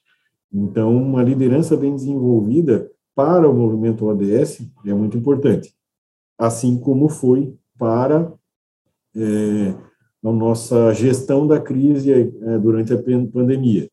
[0.54, 5.74] Então, uma liderança bem desenvolvida para o movimento ODS é muito importante,
[6.38, 8.32] assim como foi para
[9.16, 9.74] é,
[10.22, 13.02] na nossa gestão da crise é, durante a
[13.32, 13.90] pandemia.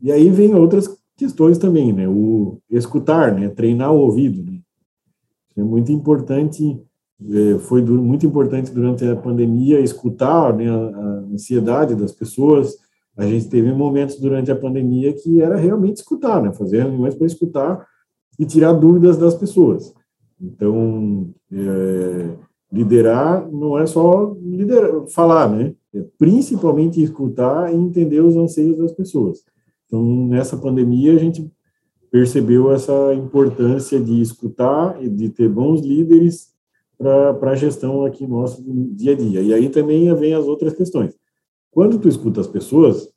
[0.00, 2.08] E aí vem outras questões também, né?
[2.08, 3.48] O escutar, né?
[3.48, 4.42] Treinar o ouvido.
[4.42, 4.60] Né?
[5.56, 6.80] É muito importante,
[7.30, 12.76] é, foi muito importante durante a pandemia escutar né, a ansiedade das pessoas.
[13.16, 16.52] A gente teve momentos durante a pandemia que era realmente escutar, né?
[16.52, 17.86] Fazer reuniões para escutar
[18.38, 19.94] e tirar dúvidas das pessoas.
[20.40, 22.36] Então, é,
[22.72, 25.74] liderar não é só liderar, falar, né?
[25.94, 29.44] É principalmente escutar e entender os anseios das pessoas.
[29.86, 31.50] Então, nessa pandemia, a gente
[32.10, 36.52] percebeu essa importância de escutar e de ter bons líderes
[36.98, 39.40] para a gestão aqui nosso dia a dia.
[39.42, 41.18] E aí também vem as outras questões.
[41.70, 43.12] Quando tu escuta as pessoas,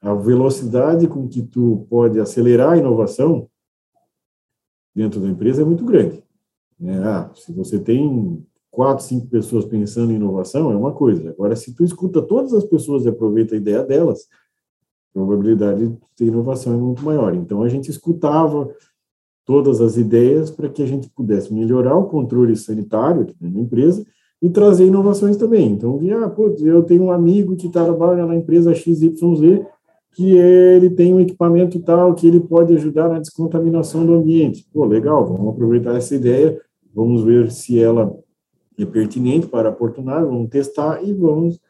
[0.00, 3.48] a velocidade com que tu pode acelerar a inovação
[4.94, 6.22] dentro da empresa é muito grande.
[6.78, 6.98] Né?
[7.04, 8.44] Ah, se você tem
[8.78, 11.30] quatro, cinco pessoas pensando em inovação é uma coisa.
[11.30, 15.96] Agora, se tu escuta todas as pessoas e aproveita a ideia delas, a probabilidade de
[16.14, 17.34] ter inovação é muito maior.
[17.34, 18.72] Então, a gente escutava
[19.44, 24.06] todas as ideias para que a gente pudesse melhorar o controle sanitário aqui na empresa
[24.40, 25.72] e trazer inovações também.
[25.72, 29.10] Então, ah, putz, eu tenho um amigo que trabalha na empresa XYZ
[30.12, 34.64] que ele tem um equipamento tal que ele pode ajudar na descontaminação do ambiente.
[34.72, 36.56] Pô, legal, vamos aproveitar essa ideia,
[36.94, 38.16] vamos ver se ela
[38.82, 41.60] é pertinente para a Portunave, vamos testar e vamos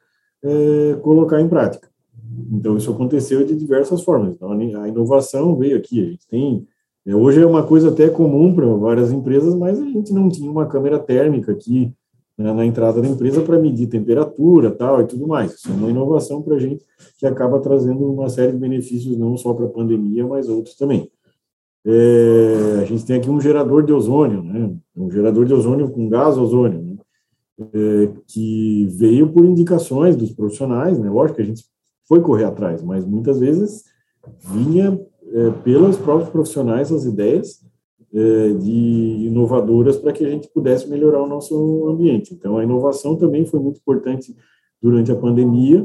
[0.42, 1.88] é, colocar em prática.
[2.52, 4.32] Então, isso aconteceu de diversas formas.
[4.32, 6.00] Então, a inovação veio aqui.
[6.00, 6.66] A gente tem.
[7.06, 10.50] É, hoje é uma coisa até comum para várias empresas, mas a gente não tinha
[10.50, 11.92] uma câmera térmica aqui
[12.36, 15.54] né, na entrada da empresa para medir temperatura tal e tudo mais.
[15.54, 16.84] Isso é uma inovação para a gente
[17.18, 21.10] que acaba trazendo uma série de benefícios, não só para a pandemia, mas outros também.
[21.84, 24.70] É, a gente tem aqui um gerador de ozônio, né?
[24.96, 26.87] um gerador de ozônio com gás ozônio.
[27.60, 31.10] É, que veio por indicações dos profissionais, né?
[31.10, 31.64] Lógico que a gente
[32.06, 33.82] foi correr atrás, mas muitas vezes
[34.40, 35.00] vinha
[35.32, 37.60] é, pelos próprios profissionais as ideias
[38.14, 42.32] é, de inovadoras para que a gente pudesse melhorar o nosso ambiente.
[42.32, 44.36] Então, a inovação também foi muito importante
[44.80, 45.84] durante a pandemia,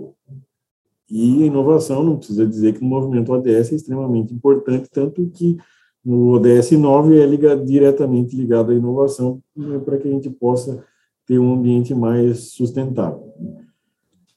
[1.09, 5.57] e a inovação, não precisa dizer que no movimento ODS é extremamente importante, tanto que
[6.03, 10.83] no ODS 9 é liga, diretamente ligado à inovação, né, para que a gente possa
[11.25, 13.33] ter um ambiente mais sustentável.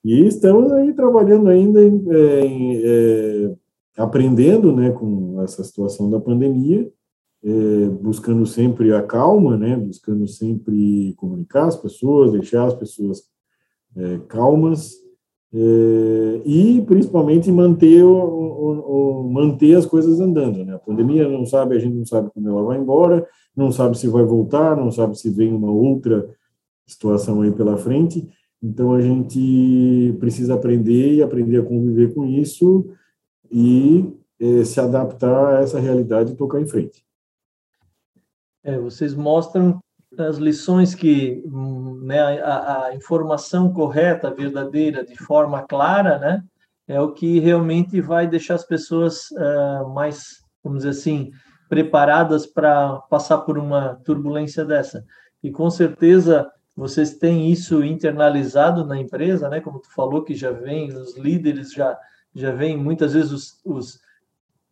[0.04, 3.54] E estamos aí trabalhando ainda, em, é, em, é,
[3.96, 6.88] aprendendo né, com essa situação da pandemia,
[7.42, 13.24] é, buscando sempre a calma, né, buscando sempre comunicar as pessoas, deixar as pessoas
[13.96, 14.94] é, calmas,
[15.52, 20.64] é, e principalmente manter, o, o, o, manter as coisas andando.
[20.64, 20.74] Né?
[20.74, 23.26] A pandemia não sabe, a gente não sabe quando ela vai embora,
[23.56, 26.28] não sabe se vai voltar, não sabe se vem uma outra
[26.86, 28.28] situação aí pela frente.
[28.62, 32.90] Então a gente precisa aprender e aprender a conviver com isso
[33.50, 37.04] e é, se adaptar a essa realidade e tocar em frente.
[38.64, 39.80] É, vocês mostram
[40.18, 41.44] as lições que
[42.02, 46.42] né, a, a, informação correta, verdadeira, de forma clara, né,
[46.88, 51.30] é o que realmente vai deixar as pessoas uh, mais, vamos dizer assim,
[51.68, 55.04] preparadas para passar por uma turbulência dessa.
[55.42, 59.60] E com certeza vocês têm isso internalizado na empresa, né?
[59.60, 61.98] Como tu falou que já vem os líderes já
[62.34, 64.06] já vem muitas vezes os, os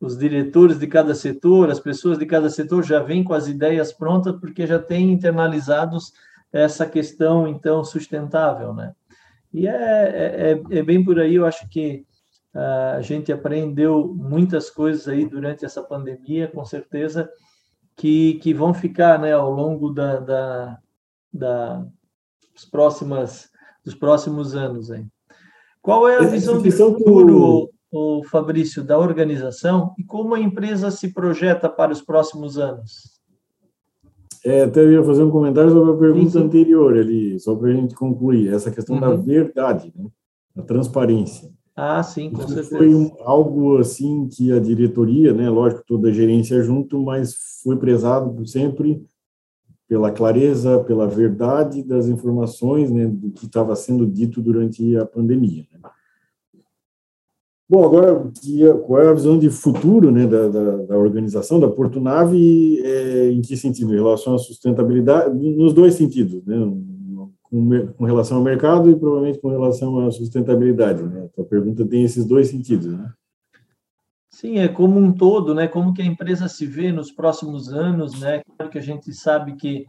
[0.00, 3.92] os diretores de cada setor, as pessoas de cada setor já vêm com as ideias
[3.92, 6.12] prontas porque já têm internalizados
[6.52, 8.94] essa questão, então, sustentável, né?
[9.52, 12.04] E é, é, é, é bem por aí, eu acho que
[12.54, 17.28] uh, a gente aprendeu muitas coisas aí durante essa pandemia, com certeza,
[17.96, 20.78] que, que vão ficar, né, ao longo da, da,
[21.34, 21.84] da
[22.54, 23.48] dos, próximas,
[23.84, 25.04] dos próximos anos aí.
[25.82, 31.12] Qual é a visão de futuro, o Fabrício, da organização e como a empresa se
[31.12, 33.14] projeta para os próximos anos?
[34.44, 36.44] É, até eu ia fazer um comentário sobre a pergunta sim, sim.
[36.44, 39.00] anterior ali, só para a gente concluir, essa questão uhum.
[39.00, 40.06] da verdade, né?
[40.54, 41.50] da transparência.
[41.76, 42.76] Ah, sim, com Isso certeza.
[42.76, 47.76] Foi um, algo assim que a diretoria, né, lógico, toda a gerência junto, mas foi
[47.76, 49.04] prezado sempre
[49.88, 55.66] pela clareza, pela verdade das informações, né, do que estava sendo dito durante a pandemia.
[55.72, 55.80] Né?
[57.68, 58.30] Bom, agora,
[58.86, 63.30] qual é a visão de futuro né, da, da, da organização, da Porto Nave, é,
[63.30, 63.92] em que sentido?
[63.92, 66.56] Em relação à sustentabilidade, nos dois sentidos, né,
[67.42, 71.02] com, com, relação ao mercado e provavelmente com relação à sustentabilidade.
[71.02, 71.28] Né?
[71.38, 72.86] A pergunta tem esses dois sentidos.
[72.86, 73.10] Né?
[74.44, 75.66] Sim, é como um todo, né?
[75.66, 78.42] Como que a empresa se vê nos próximos anos, né?
[78.58, 79.86] Claro que a gente sabe que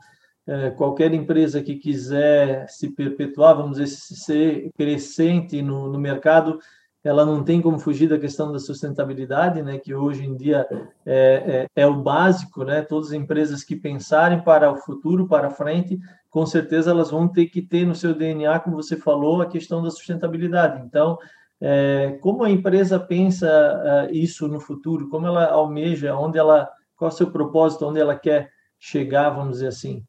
[0.47, 6.58] é, qualquer empresa que quiser se perpetuar, vamos dizer, ser crescente no, no mercado,
[7.03, 10.66] ela não tem como fugir da questão da sustentabilidade, né, que hoje em dia
[11.06, 15.49] é, é, é, o básico, né, todas as empresas que pensarem para o futuro, para
[15.49, 15.99] frente,
[16.30, 19.84] com certeza elas vão ter que ter no seu DNA, como você falou, a questão
[19.84, 20.82] da sustentabilidade.
[20.82, 21.20] Então,
[21.62, 27.10] é, como a empresa pensa uh, isso no futuro, como ela almeja, onde ela, qual
[27.10, 30.03] é o seu propósito, onde ela quer chegar, vamos dizer assim?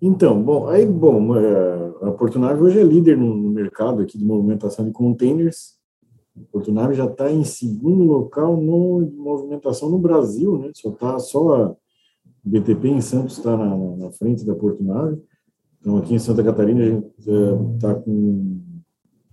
[0.00, 4.84] Então, bom, aí, bom, é, a Portunave hoje é líder no, mercado aqui de movimentação
[4.84, 5.78] de containers.
[6.36, 10.72] A Portunave já está em segundo local no, de movimentação no Brasil, né?
[10.74, 11.76] Só está só a
[12.42, 15.22] BTP em Santos está na, na, frente da Portunave.
[15.80, 17.06] Então, aqui em Santa Catarina, a gente
[17.76, 18.60] está é, com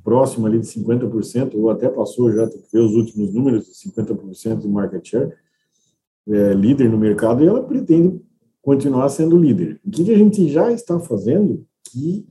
[0.04, 4.60] próximo ali de 50%, ou até passou já, tem que ver os últimos números, 50%
[4.60, 5.34] de market share,
[6.28, 8.22] é, líder no mercado, e ela pretende
[8.62, 9.80] continuar sendo líder.
[9.86, 12.26] O que a gente já está fazendo que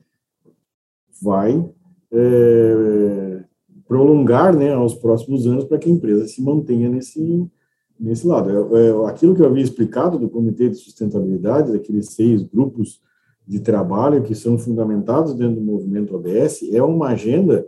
[1.21, 1.69] vai
[2.13, 3.45] é,
[3.87, 7.49] prolongar né, aos próximos anos para que a empresa se mantenha nesse,
[7.99, 8.77] nesse lado.
[8.77, 13.01] É, é, aquilo que eu havia explicado do Comitê de Sustentabilidade, daqueles seis grupos
[13.49, 17.67] de trabalho que são fundamentados dentro do movimento ODS, é uma agenda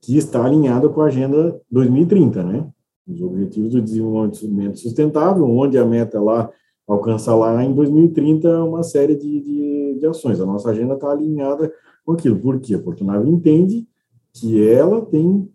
[0.00, 2.66] que está alinhada com a Agenda 2030, né?
[3.06, 6.50] Os Objetivos do Desenvolvimento Sustentável, onde a meta lá
[6.88, 10.40] alcançar lá em 2030 uma série de, de, de ações.
[10.40, 11.70] A nossa agenda está alinhada
[12.02, 12.38] com aquilo.
[12.38, 12.74] Por quê?
[12.74, 13.86] A Portunave entende
[14.32, 15.46] que ela tem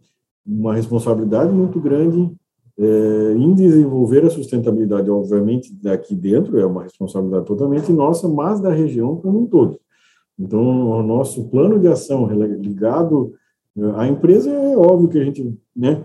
[0.46, 2.32] uma responsabilidade muito grande
[2.78, 8.72] é, em desenvolver a sustentabilidade, obviamente, daqui dentro, é uma responsabilidade totalmente nossa, mas da
[8.72, 9.80] região como um todo.
[10.38, 13.34] Então, o nosso plano de ação ligado
[13.96, 16.04] à empresa, é óbvio que a gente né,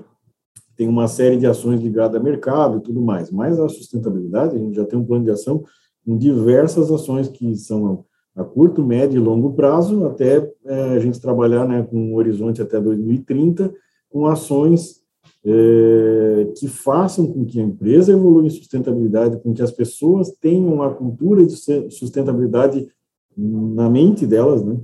[0.77, 4.59] tem uma série de ações ligadas a mercado e tudo mais, mas a sustentabilidade, a
[4.59, 5.65] gente já tem um plano de ação
[6.07, 8.05] com diversas ações que são
[8.35, 12.63] a curto, médio e longo prazo, até é, a gente trabalhar né, com um horizonte
[12.63, 13.75] até 2030,
[14.09, 15.00] com ações
[15.45, 20.83] é, que façam com que a empresa evolua em sustentabilidade, com que as pessoas tenham
[20.83, 21.57] a cultura de
[21.91, 22.87] sustentabilidade
[23.37, 24.79] na mente delas, né?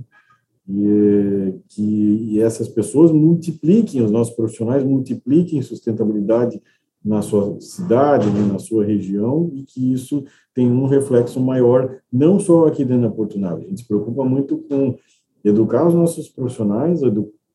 [0.69, 6.61] E que e essas pessoas multipliquem, os nossos profissionais multipliquem sustentabilidade
[7.03, 12.37] na sua cidade, né, na sua região, e que isso tem um reflexo maior, não
[12.37, 13.63] só aqui dentro da Porto Nave.
[13.65, 14.97] A gente se preocupa muito com
[15.43, 17.01] educar os nossos profissionais,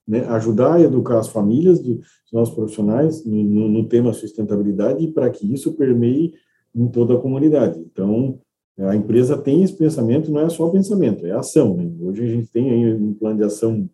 [0.06, 2.00] né, ajudar a educar as famílias dos
[2.32, 6.34] nossos profissionais no, no, no tema sustentabilidade e para que isso permeie
[6.74, 7.78] em toda a comunidade.
[7.78, 8.38] Então,
[8.78, 11.76] a empresa tem esse pensamento, não é só pensamento, é ação.
[11.76, 11.90] Né?
[12.00, 13.88] Hoje a gente tem um plano de ação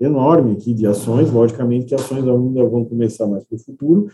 [0.00, 4.08] enorme aqui de ações, logicamente que ações ainda vão começar mais para o futuro,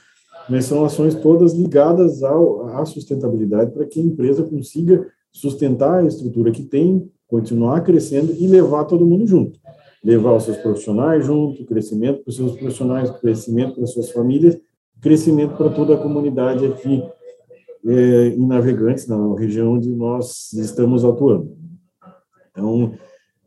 [0.49, 6.07] mas são ações todas ligadas ao, à sustentabilidade para que a empresa consiga sustentar a
[6.07, 9.59] estrutura que tem, continuar crescendo e levar todo mundo junto.
[10.05, 14.59] Levar os seus profissionais junto, crescimento para os seus profissionais, crescimento para as suas famílias,
[15.01, 17.03] crescimento para toda a comunidade aqui
[17.87, 21.57] é, em Navegantes, na região onde nós estamos atuando.
[22.51, 22.93] Então,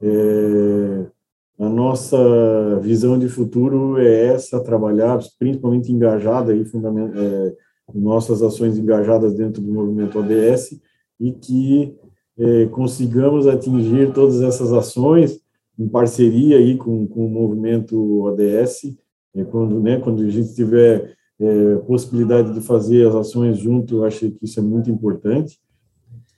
[0.01, 1.05] é,
[1.60, 7.55] a nossa visão de futuro é essa, trabalhar principalmente engajada aí, é,
[7.95, 10.80] nossas ações engajadas dentro do movimento ODS
[11.20, 11.95] e que
[12.38, 15.39] é, consigamos atingir todas essas ações
[15.78, 18.96] em parceria aí com, com o movimento ODS,
[19.36, 24.06] é, quando, né, quando a gente tiver é, possibilidade de fazer as ações junto, eu
[24.06, 25.60] acho que isso é muito importante.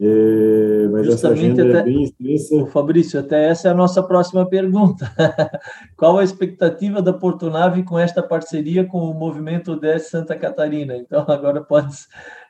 [0.02, 2.66] É, mas Justamente essa agenda é até, é bem extensa.
[2.68, 5.12] Fabrício, até essa é a nossa próxima pergunta.
[5.98, 10.96] Qual a expectativa da Portonave com esta parceria com o movimento ODS Santa Catarina?
[10.96, 12.08] Então, agora podes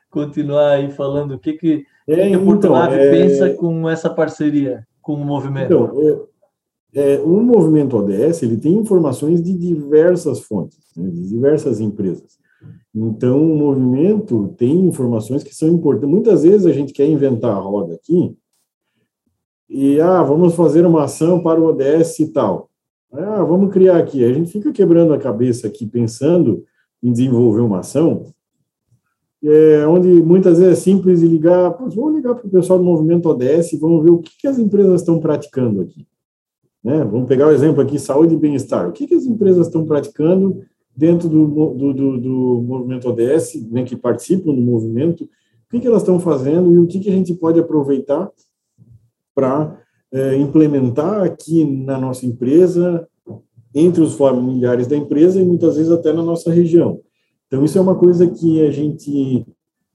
[0.08, 3.10] continuar aí falando o que, que, é, que a então, Portonave é...
[3.10, 5.74] pensa com essa parceria com o movimento.
[5.74, 6.28] Então,
[6.94, 12.38] é, o movimento ODS ele tem informações de diversas fontes, né, de diversas empresas.
[12.94, 16.10] Então, o movimento tem informações que são importantes.
[16.10, 18.36] Muitas vezes a gente quer inventar a roda aqui
[19.68, 22.68] e, ah, vamos fazer uma ação para o ODS e tal.
[23.12, 24.24] Ah, vamos criar aqui.
[24.24, 26.64] A gente fica quebrando a cabeça aqui pensando
[27.00, 28.26] em desenvolver uma ação,
[29.42, 33.72] é, onde muitas vezes é simples ligar, vamos ligar para o pessoal do movimento ODS
[33.72, 36.06] e vamos ver o que, que as empresas estão praticando aqui.
[36.82, 37.04] Né?
[37.04, 38.88] Vamos pegar o exemplo aqui, saúde e bem-estar.
[38.88, 40.62] O que, que as empresas estão praticando
[40.96, 45.28] dentro do, do, do, do movimento ODS, né, que participam do movimento, o
[45.70, 48.28] que, que elas estão fazendo e o que, que a gente pode aproveitar
[49.34, 49.80] para
[50.12, 53.06] é, implementar aqui na nossa empresa,
[53.74, 57.00] entre os familiares da empresa e muitas vezes até na nossa região.
[57.46, 59.46] Então, isso é uma coisa que a gente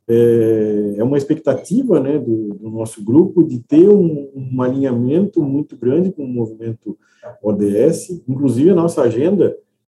[0.08, 5.76] é, é uma expectativa né, do, do, nosso grupo de ter um, um, alinhamento muito
[5.76, 6.98] grande com o movimento
[7.42, 8.22] ODS.
[8.28, 9.58] Inclusive, a nossa agenda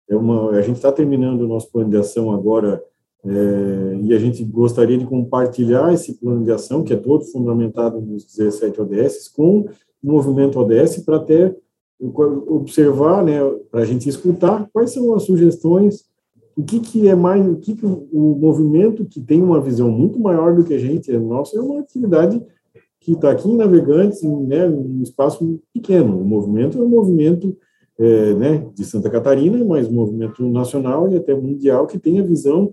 [0.08, 2.82] é uma, a gente está terminando o nosso plano de ação agora
[3.24, 8.00] é, e a gente gostaria de compartilhar esse plano de ação, que é todo fundamentado
[8.00, 9.68] nos 17 ODS, com o
[10.02, 11.52] movimento ODS, para até
[11.98, 13.40] observar, né,
[13.70, 16.04] para a gente escutar quais são as sugestões,
[16.56, 20.18] o que, que é mais, o que, que o, movimento que tem uma visão muito
[20.18, 22.42] maior do que a gente, é nosso, é uma atividade
[22.98, 26.18] que está aqui em Navegantes, né, um espaço pequeno.
[26.18, 27.56] O movimento é um movimento
[27.98, 32.72] é, né, de Santa Catarina, mas movimento nacional e até mundial que tem a visão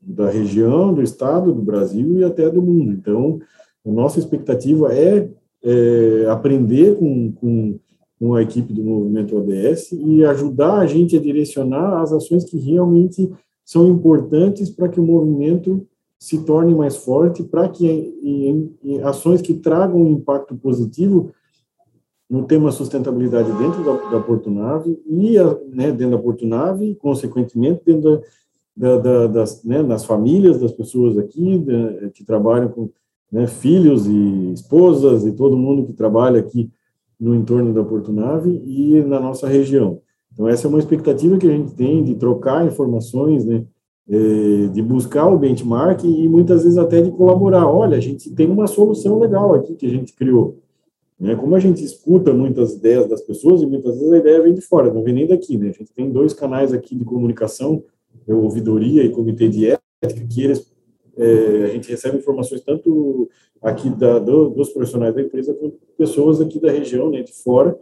[0.00, 2.92] da região, do estado, do Brasil e até do mundo.
[2.92, 3.40] Então,
[3.86, 5.28] a nossa expectativa é,
[5.62, 7.78] é aprender com, com,
[8.24, 12.56] com, a equipe do movimento ODS e ajudar a gente a direcionar as ações que
[12.58, 13.30] realmente
[13.64, 15.86] são importantes para que o movimento
[16.18, 21.32] se torne mais forte, para que em, em, ações que tragam um impacto positivo
[22.28, 25.36] no tema sustentabilidade dentro da, da Portunave e
[25.70, 28.22] né, dentro da Portunave, consequentemente dentro
[28.74, 31.62] da, da, das, né, famílias das pessoas aqui
[32.14, 32.90] que trabalham com
[33.30, 36.70] né, filhos e esposas e todo mundo que trabalha aqui
[37.18, 40.00] no entorno da Portunave e na nossa região.
[40.32, 43.64] Então essa é uma expectativa que a gente tem de trocar informações, né,
[44.08, 47.66] é, de buscar o benchmark e muitas vezes até de colaborar.
[47.66, 50.58] Olha, a gente tem uma solução legal aqui que a gente criou
[51.18, 51.34] né?
[51.36, 54.60] Como a gente escuta muitas ideias das pessoas, e muitas vezes a ideia vem de
[54.60, 55.56] fora, não vem nem daqui.
[55.56, 55.70] Né?
[55.70, 57.82] A gente tem dois canais aqui de comunicação,
[58.26, 60.70] é Ouvidoria e Comitê de Ética, que eles,
[61.16, 63.28] é, a gente recebe informações tanto
[63.62, 67.78] aqui da, do, dos profissionais da empresa, quanto pessoas aqui da região, né, de fora,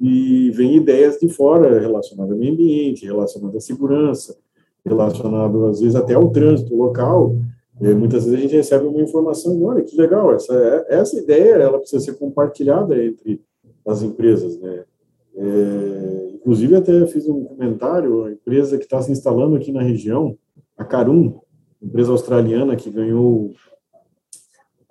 [0.00, 4.36] e vem ideias de fora relacionadas ao meio ambiente, relacionadas à segurança,
[4.84, 7.36] relacionadas às vezes até ao trânsito local,
[7.80, 11.78] e muitas vezes a gente recebe uma informação, olha que legal, essa, essa ideia ela
[11.78, 13.40] precisa ser compartilhada entre
[13.86, 14.84] as empresas, né?
[15.36, 20.36] É, inclusive, até fiz um comentário, a empresa que está se instalando aqui na região,
[20.76, 21.38] a Carum,
[21.82, 23.52] empresa australiana que ganhou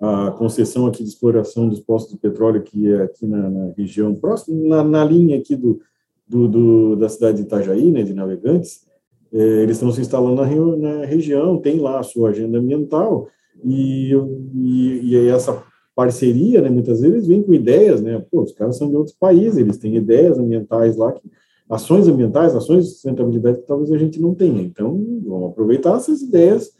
[0.00, 4.14] a concessão aqui de exploração dos postos de petróleo que é aqui na, na região
[4.14, 5.80] próxima, na, na, linha aqui do,
[6.26, 8.86] do, do, da cidade de Itajaí, né, de Navegantes,
[9.32, 13.28] é, eles estão se instalando na, na, região, tem lá a sua agenda ambiental
[13.64, 14.12] e,
[14.54, 15.62] e, e essa
[15.96, 19.58] parceria, né, muitas vezes vem com ideias, né, pô, os caras são de outros países,
[19.58, 21.28] eles têm ideias ambientais lá, que,
[21.68, 24.92] ações ambientais, ações de sustentabilidade que talvez a gente não tenha, então
[25.26, 26.77] vamos aproveitar essas ideias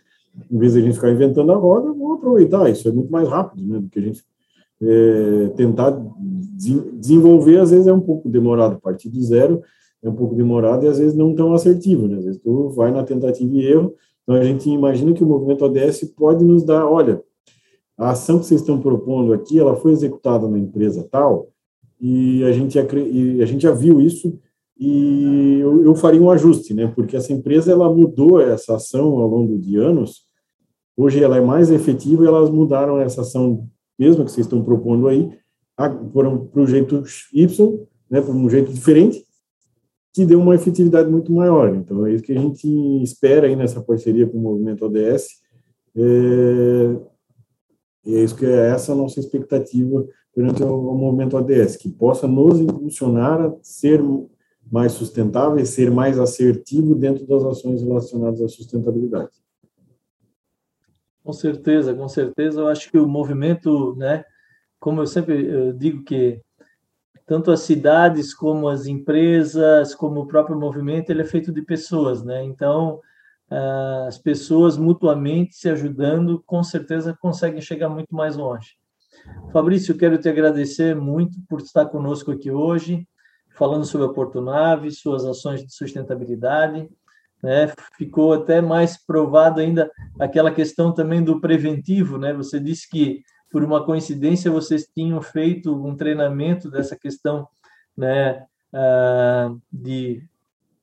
[0.51, 2.69] em vez de a gente ficar inventando a roda, vamos aproveitar.
[2.71, 3.79] Isso é muito mais rápido, né?
[3.81, 4.23] Do que a gente
[4.83, 8.81] é, tentar de, desenvolver, às vezes é um pouco demorado.
[8.81, 9.63] Partir do zero
[10.03, 12.19] é um pouco demorado e às vezes não tão assertivo, né?
[12.19, 13.95] Às vezes tu vai na tentativa e erro.
[14.23, 17.23] Então a gente imagina que o movimento ODS pode nos dar, olha,
[17.97, 21.49] a ação que vocês estão propondo aqui, ela foi executada na empresa tal,
[22.01, 24.39] e a gente, e a gente já viu isso
[24.79, 26.87] e eu, eu, faria um ajuste, né?
[26.95, 30.28] Porque essa empresa ela mudou essa ação ao longo de anos.
[31.01, 35.07] Hoje ela é mais efetiva e elas mudaram essa ação mesma que vocês estão propondo
[35.07, 35.31] aí
[35.77, 38.21] para um jeito Y, né?
[38.21, 39.25] Para um jeito diferente
[40.13, 41.73] que deu uma efetividade muito maior.
[41.73, 42.67] Então é isso que a gente
[43.01, 45.29] espera aí nessa parceria com o movimento ODS.
[45.95, 46.97] É,
[48.05, 52.27] é isso que é essa a nossa expectativa perante o, o movimento ODS, que possa
[52.27, 54.03] nos impulsionar a ser
[54.69, 59.31] mais sustentável e ser mais assertivo dentro das ações relacionadas à sustentabilidade.
[61.29, 62.63] Com certeza, com certeza.
[62.63, 64.25] Eu acho que o movimento, né,
[64.81, 66.41] como eu sempre eu digo que
[67.27, 72.25] tanto as cidades como as empresas, como o próprio movimento, ele é feito de pessoas,
[72.25, 72.43] né?
[72.45, 72.99] Então,
[74.07, 78.77] as pessoas mutuamente se ajudando, com certeza conseguem chegar muito mais longe.
[79.53, 83.07] Fabrício, quero te agradecer muito por estar conosco aqui hoje
[83.51, 86.89] falando sobre a Portunave, suas ações de sustentabilidade.
[87.43, 87.73] Né?
[87.97, 92.19] Ficou até mais provado ainda aquela questão também do preventivo.
[92.19, 92.33] Né?
[92.33, 97.47] Você disse que, por uma coincidência, vocês tinham feito um treinamento dessa questão
[97.97, 100.23] né, uh, de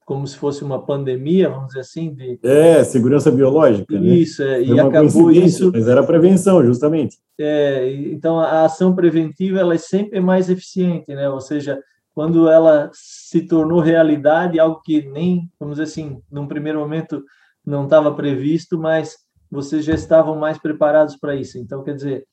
[0.05, 4.13] como se fosse uma pandemia, vamos dizer assim, de é segurança biológica, né?
[4.13, 4.61] isso né?
[4.61, 7.17] é, e acabou isso, mas era prevenção justamente.
[7.39, 11.27] É, então a ação preventiva ela é sempre mais eficiente, né?
[11.27, 11.81] Ou seja,
[12.15, 17.21] quando ela se tornou realidade, algo que nem, vamos dizer assim, num primeiro momento
[17.63, 19.17] não estava previsto, mas
[19.51, 21.57] vocês já estavam mais preparados para isso.
[21.57, 22.25] Então, quer dizer,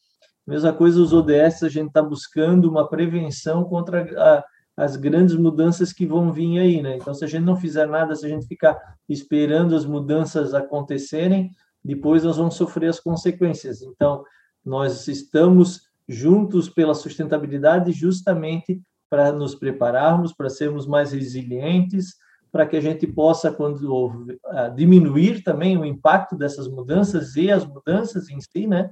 [0.46, 4.44] mesma coisa os ODS, a gente está buscando uma prevenção contra a,
[4.76, 6.96] as grandes mudanças que vão vir aí, né?
[6.96, 8.78] Então, se a gente não fizer nada, se a gente ficar
[9.08, 11.50] esperando as mudanças acontecerem,
[11.84, 13.82] depois nós vamos sofrer as consequências.
[13.82, 14.22] Então,
[14.64, 18.80] nós estamos juntos pela sustentabilidade justamente
[19.12, 22.16] para nos prepararmos, para sermos mais resilientes,
[22.50, 27.62] para que a gente possa, quando uh, diminuir também o impacto dessas mudanças e as
[27.62, 28.90] mudanças em si, né?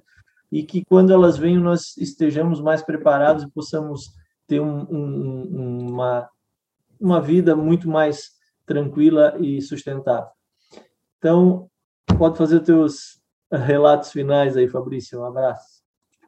[0.53, 4.13] E que quando elas venham, nós estejamos mais preparados e possamos
[4.47, 6.29] ter um, um, uma,
[7.01, 8.33] uma vida muito mais
[8.67, 10.29] tranquila e sustentável.
[11.17, 11.71] Então,
[12.19, 15.19] pode fazer teus relatos finais aí, Fabrício.
[15.19, 15.81] Um abraço.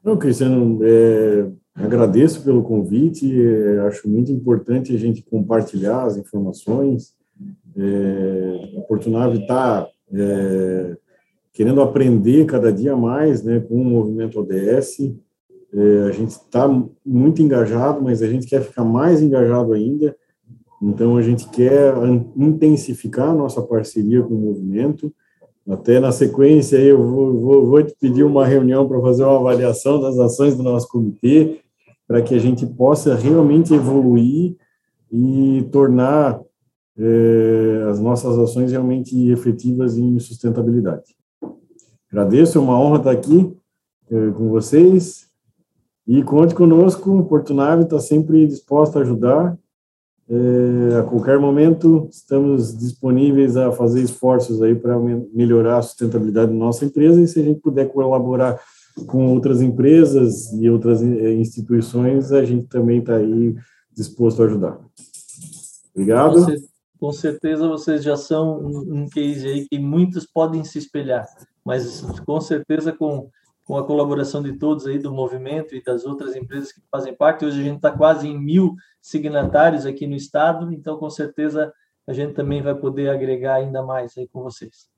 [0.03, 3.31] Não, Cristiano, é, agradeço pelo convite.
[3.41, 7.15] É, acho muito importante a gente compartilhar as informações.
[7.77, 10.97] É, a Portunave está é,
[11.53, 15.13] querendo aprender cada dia mais né, com o movimento ODS.
[15.75, 16.69] É, a gente está
[17.05, 20.15] muito engajado, mas a gente quer ficar mais engajado ainda.
[20.83, 21.95] Então, a gente quer
[22.37, 25.13] intensificar a nossa parceria com o movimento.
[25.69, 30.01] Até na sequência, eu vou, vou, vou te pedir uma reunião para fazer uma avaliação
[30.01, 31.61] das ações do nosso comitê,
[32.13, 34.55] para que a gente possa realmente evoluir
[35.11, 36.39] e tornar
[36.99, 41.17] é, as nossas ações realmente efetivas em sustentabilidade.
[42.11, 43.57] Agradeço, é uma honra estar aqui
[44.11, 45.27] é, com vocês
[46.07, 49.59] e conte conosco, o Porto Nave está sempre disposto a ajudar
[50.29, 56.59] é, a qualquer momento estamos disponíveis a fazer esforços aí para melhorar a sustentabilidade da
[56.59, 58.61] nossa empresa e se a gente puder colaborar
[59.07, 63.55] com outras empresas e outras é, instituições, a gente também está aí
[63.91, 64.79] disposto a ajudar.
[65.95, 66.47] Obrigado.
[66.99, 71.27] Com certeza vocês já são um case aí que muitos podem se espelhar,
[71.65, 73.29] mas com certeza com
[73.65, 77.45] com a colaboração de todos aí do movimento e das outras empresas que fazem parte.
[77.45, 81.73] Hoje a gente está quase em mil signatários aqui no estado, então com certeza
[82.07, 84.92] a gente também vai poder agregar ainda mais aí com vocês.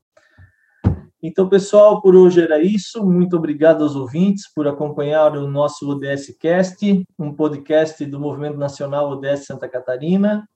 [1.27, 3.03] Então, pessoal, por hoje era isso.
[3.03, 9.09] Muito obrigado aos ouvintes por acompanhar o nosso ODS Cast, um podcast do Movimento Nacional
[9.09, 10.47] ODS Santa Catarina.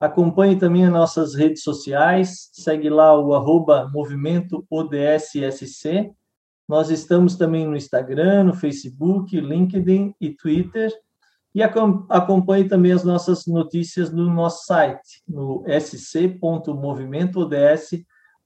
[0.00, 6.10] Acompanhe também as nossas redes sociais, segue lá o arroba Movimento ODSSC.
[6.68, 10.92] Nós estamos também no Instagram, no Facebook, LinkedIn e Twitter.
[11.54, 15.62] E acompanhe também as nossas notícias no nosso site, no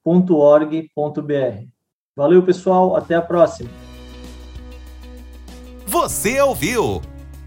[0.05, 1.67] sc.movimentoods.org.br.
[2.17, 2.97] Valeu, pessoal.
[2.97, 3.71] Até a próxima.
[5.87, 7.01] Você ouviu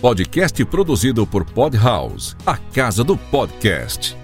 [0.00, 4.16] Podcast produzido por Podhouse, a casa do podcast.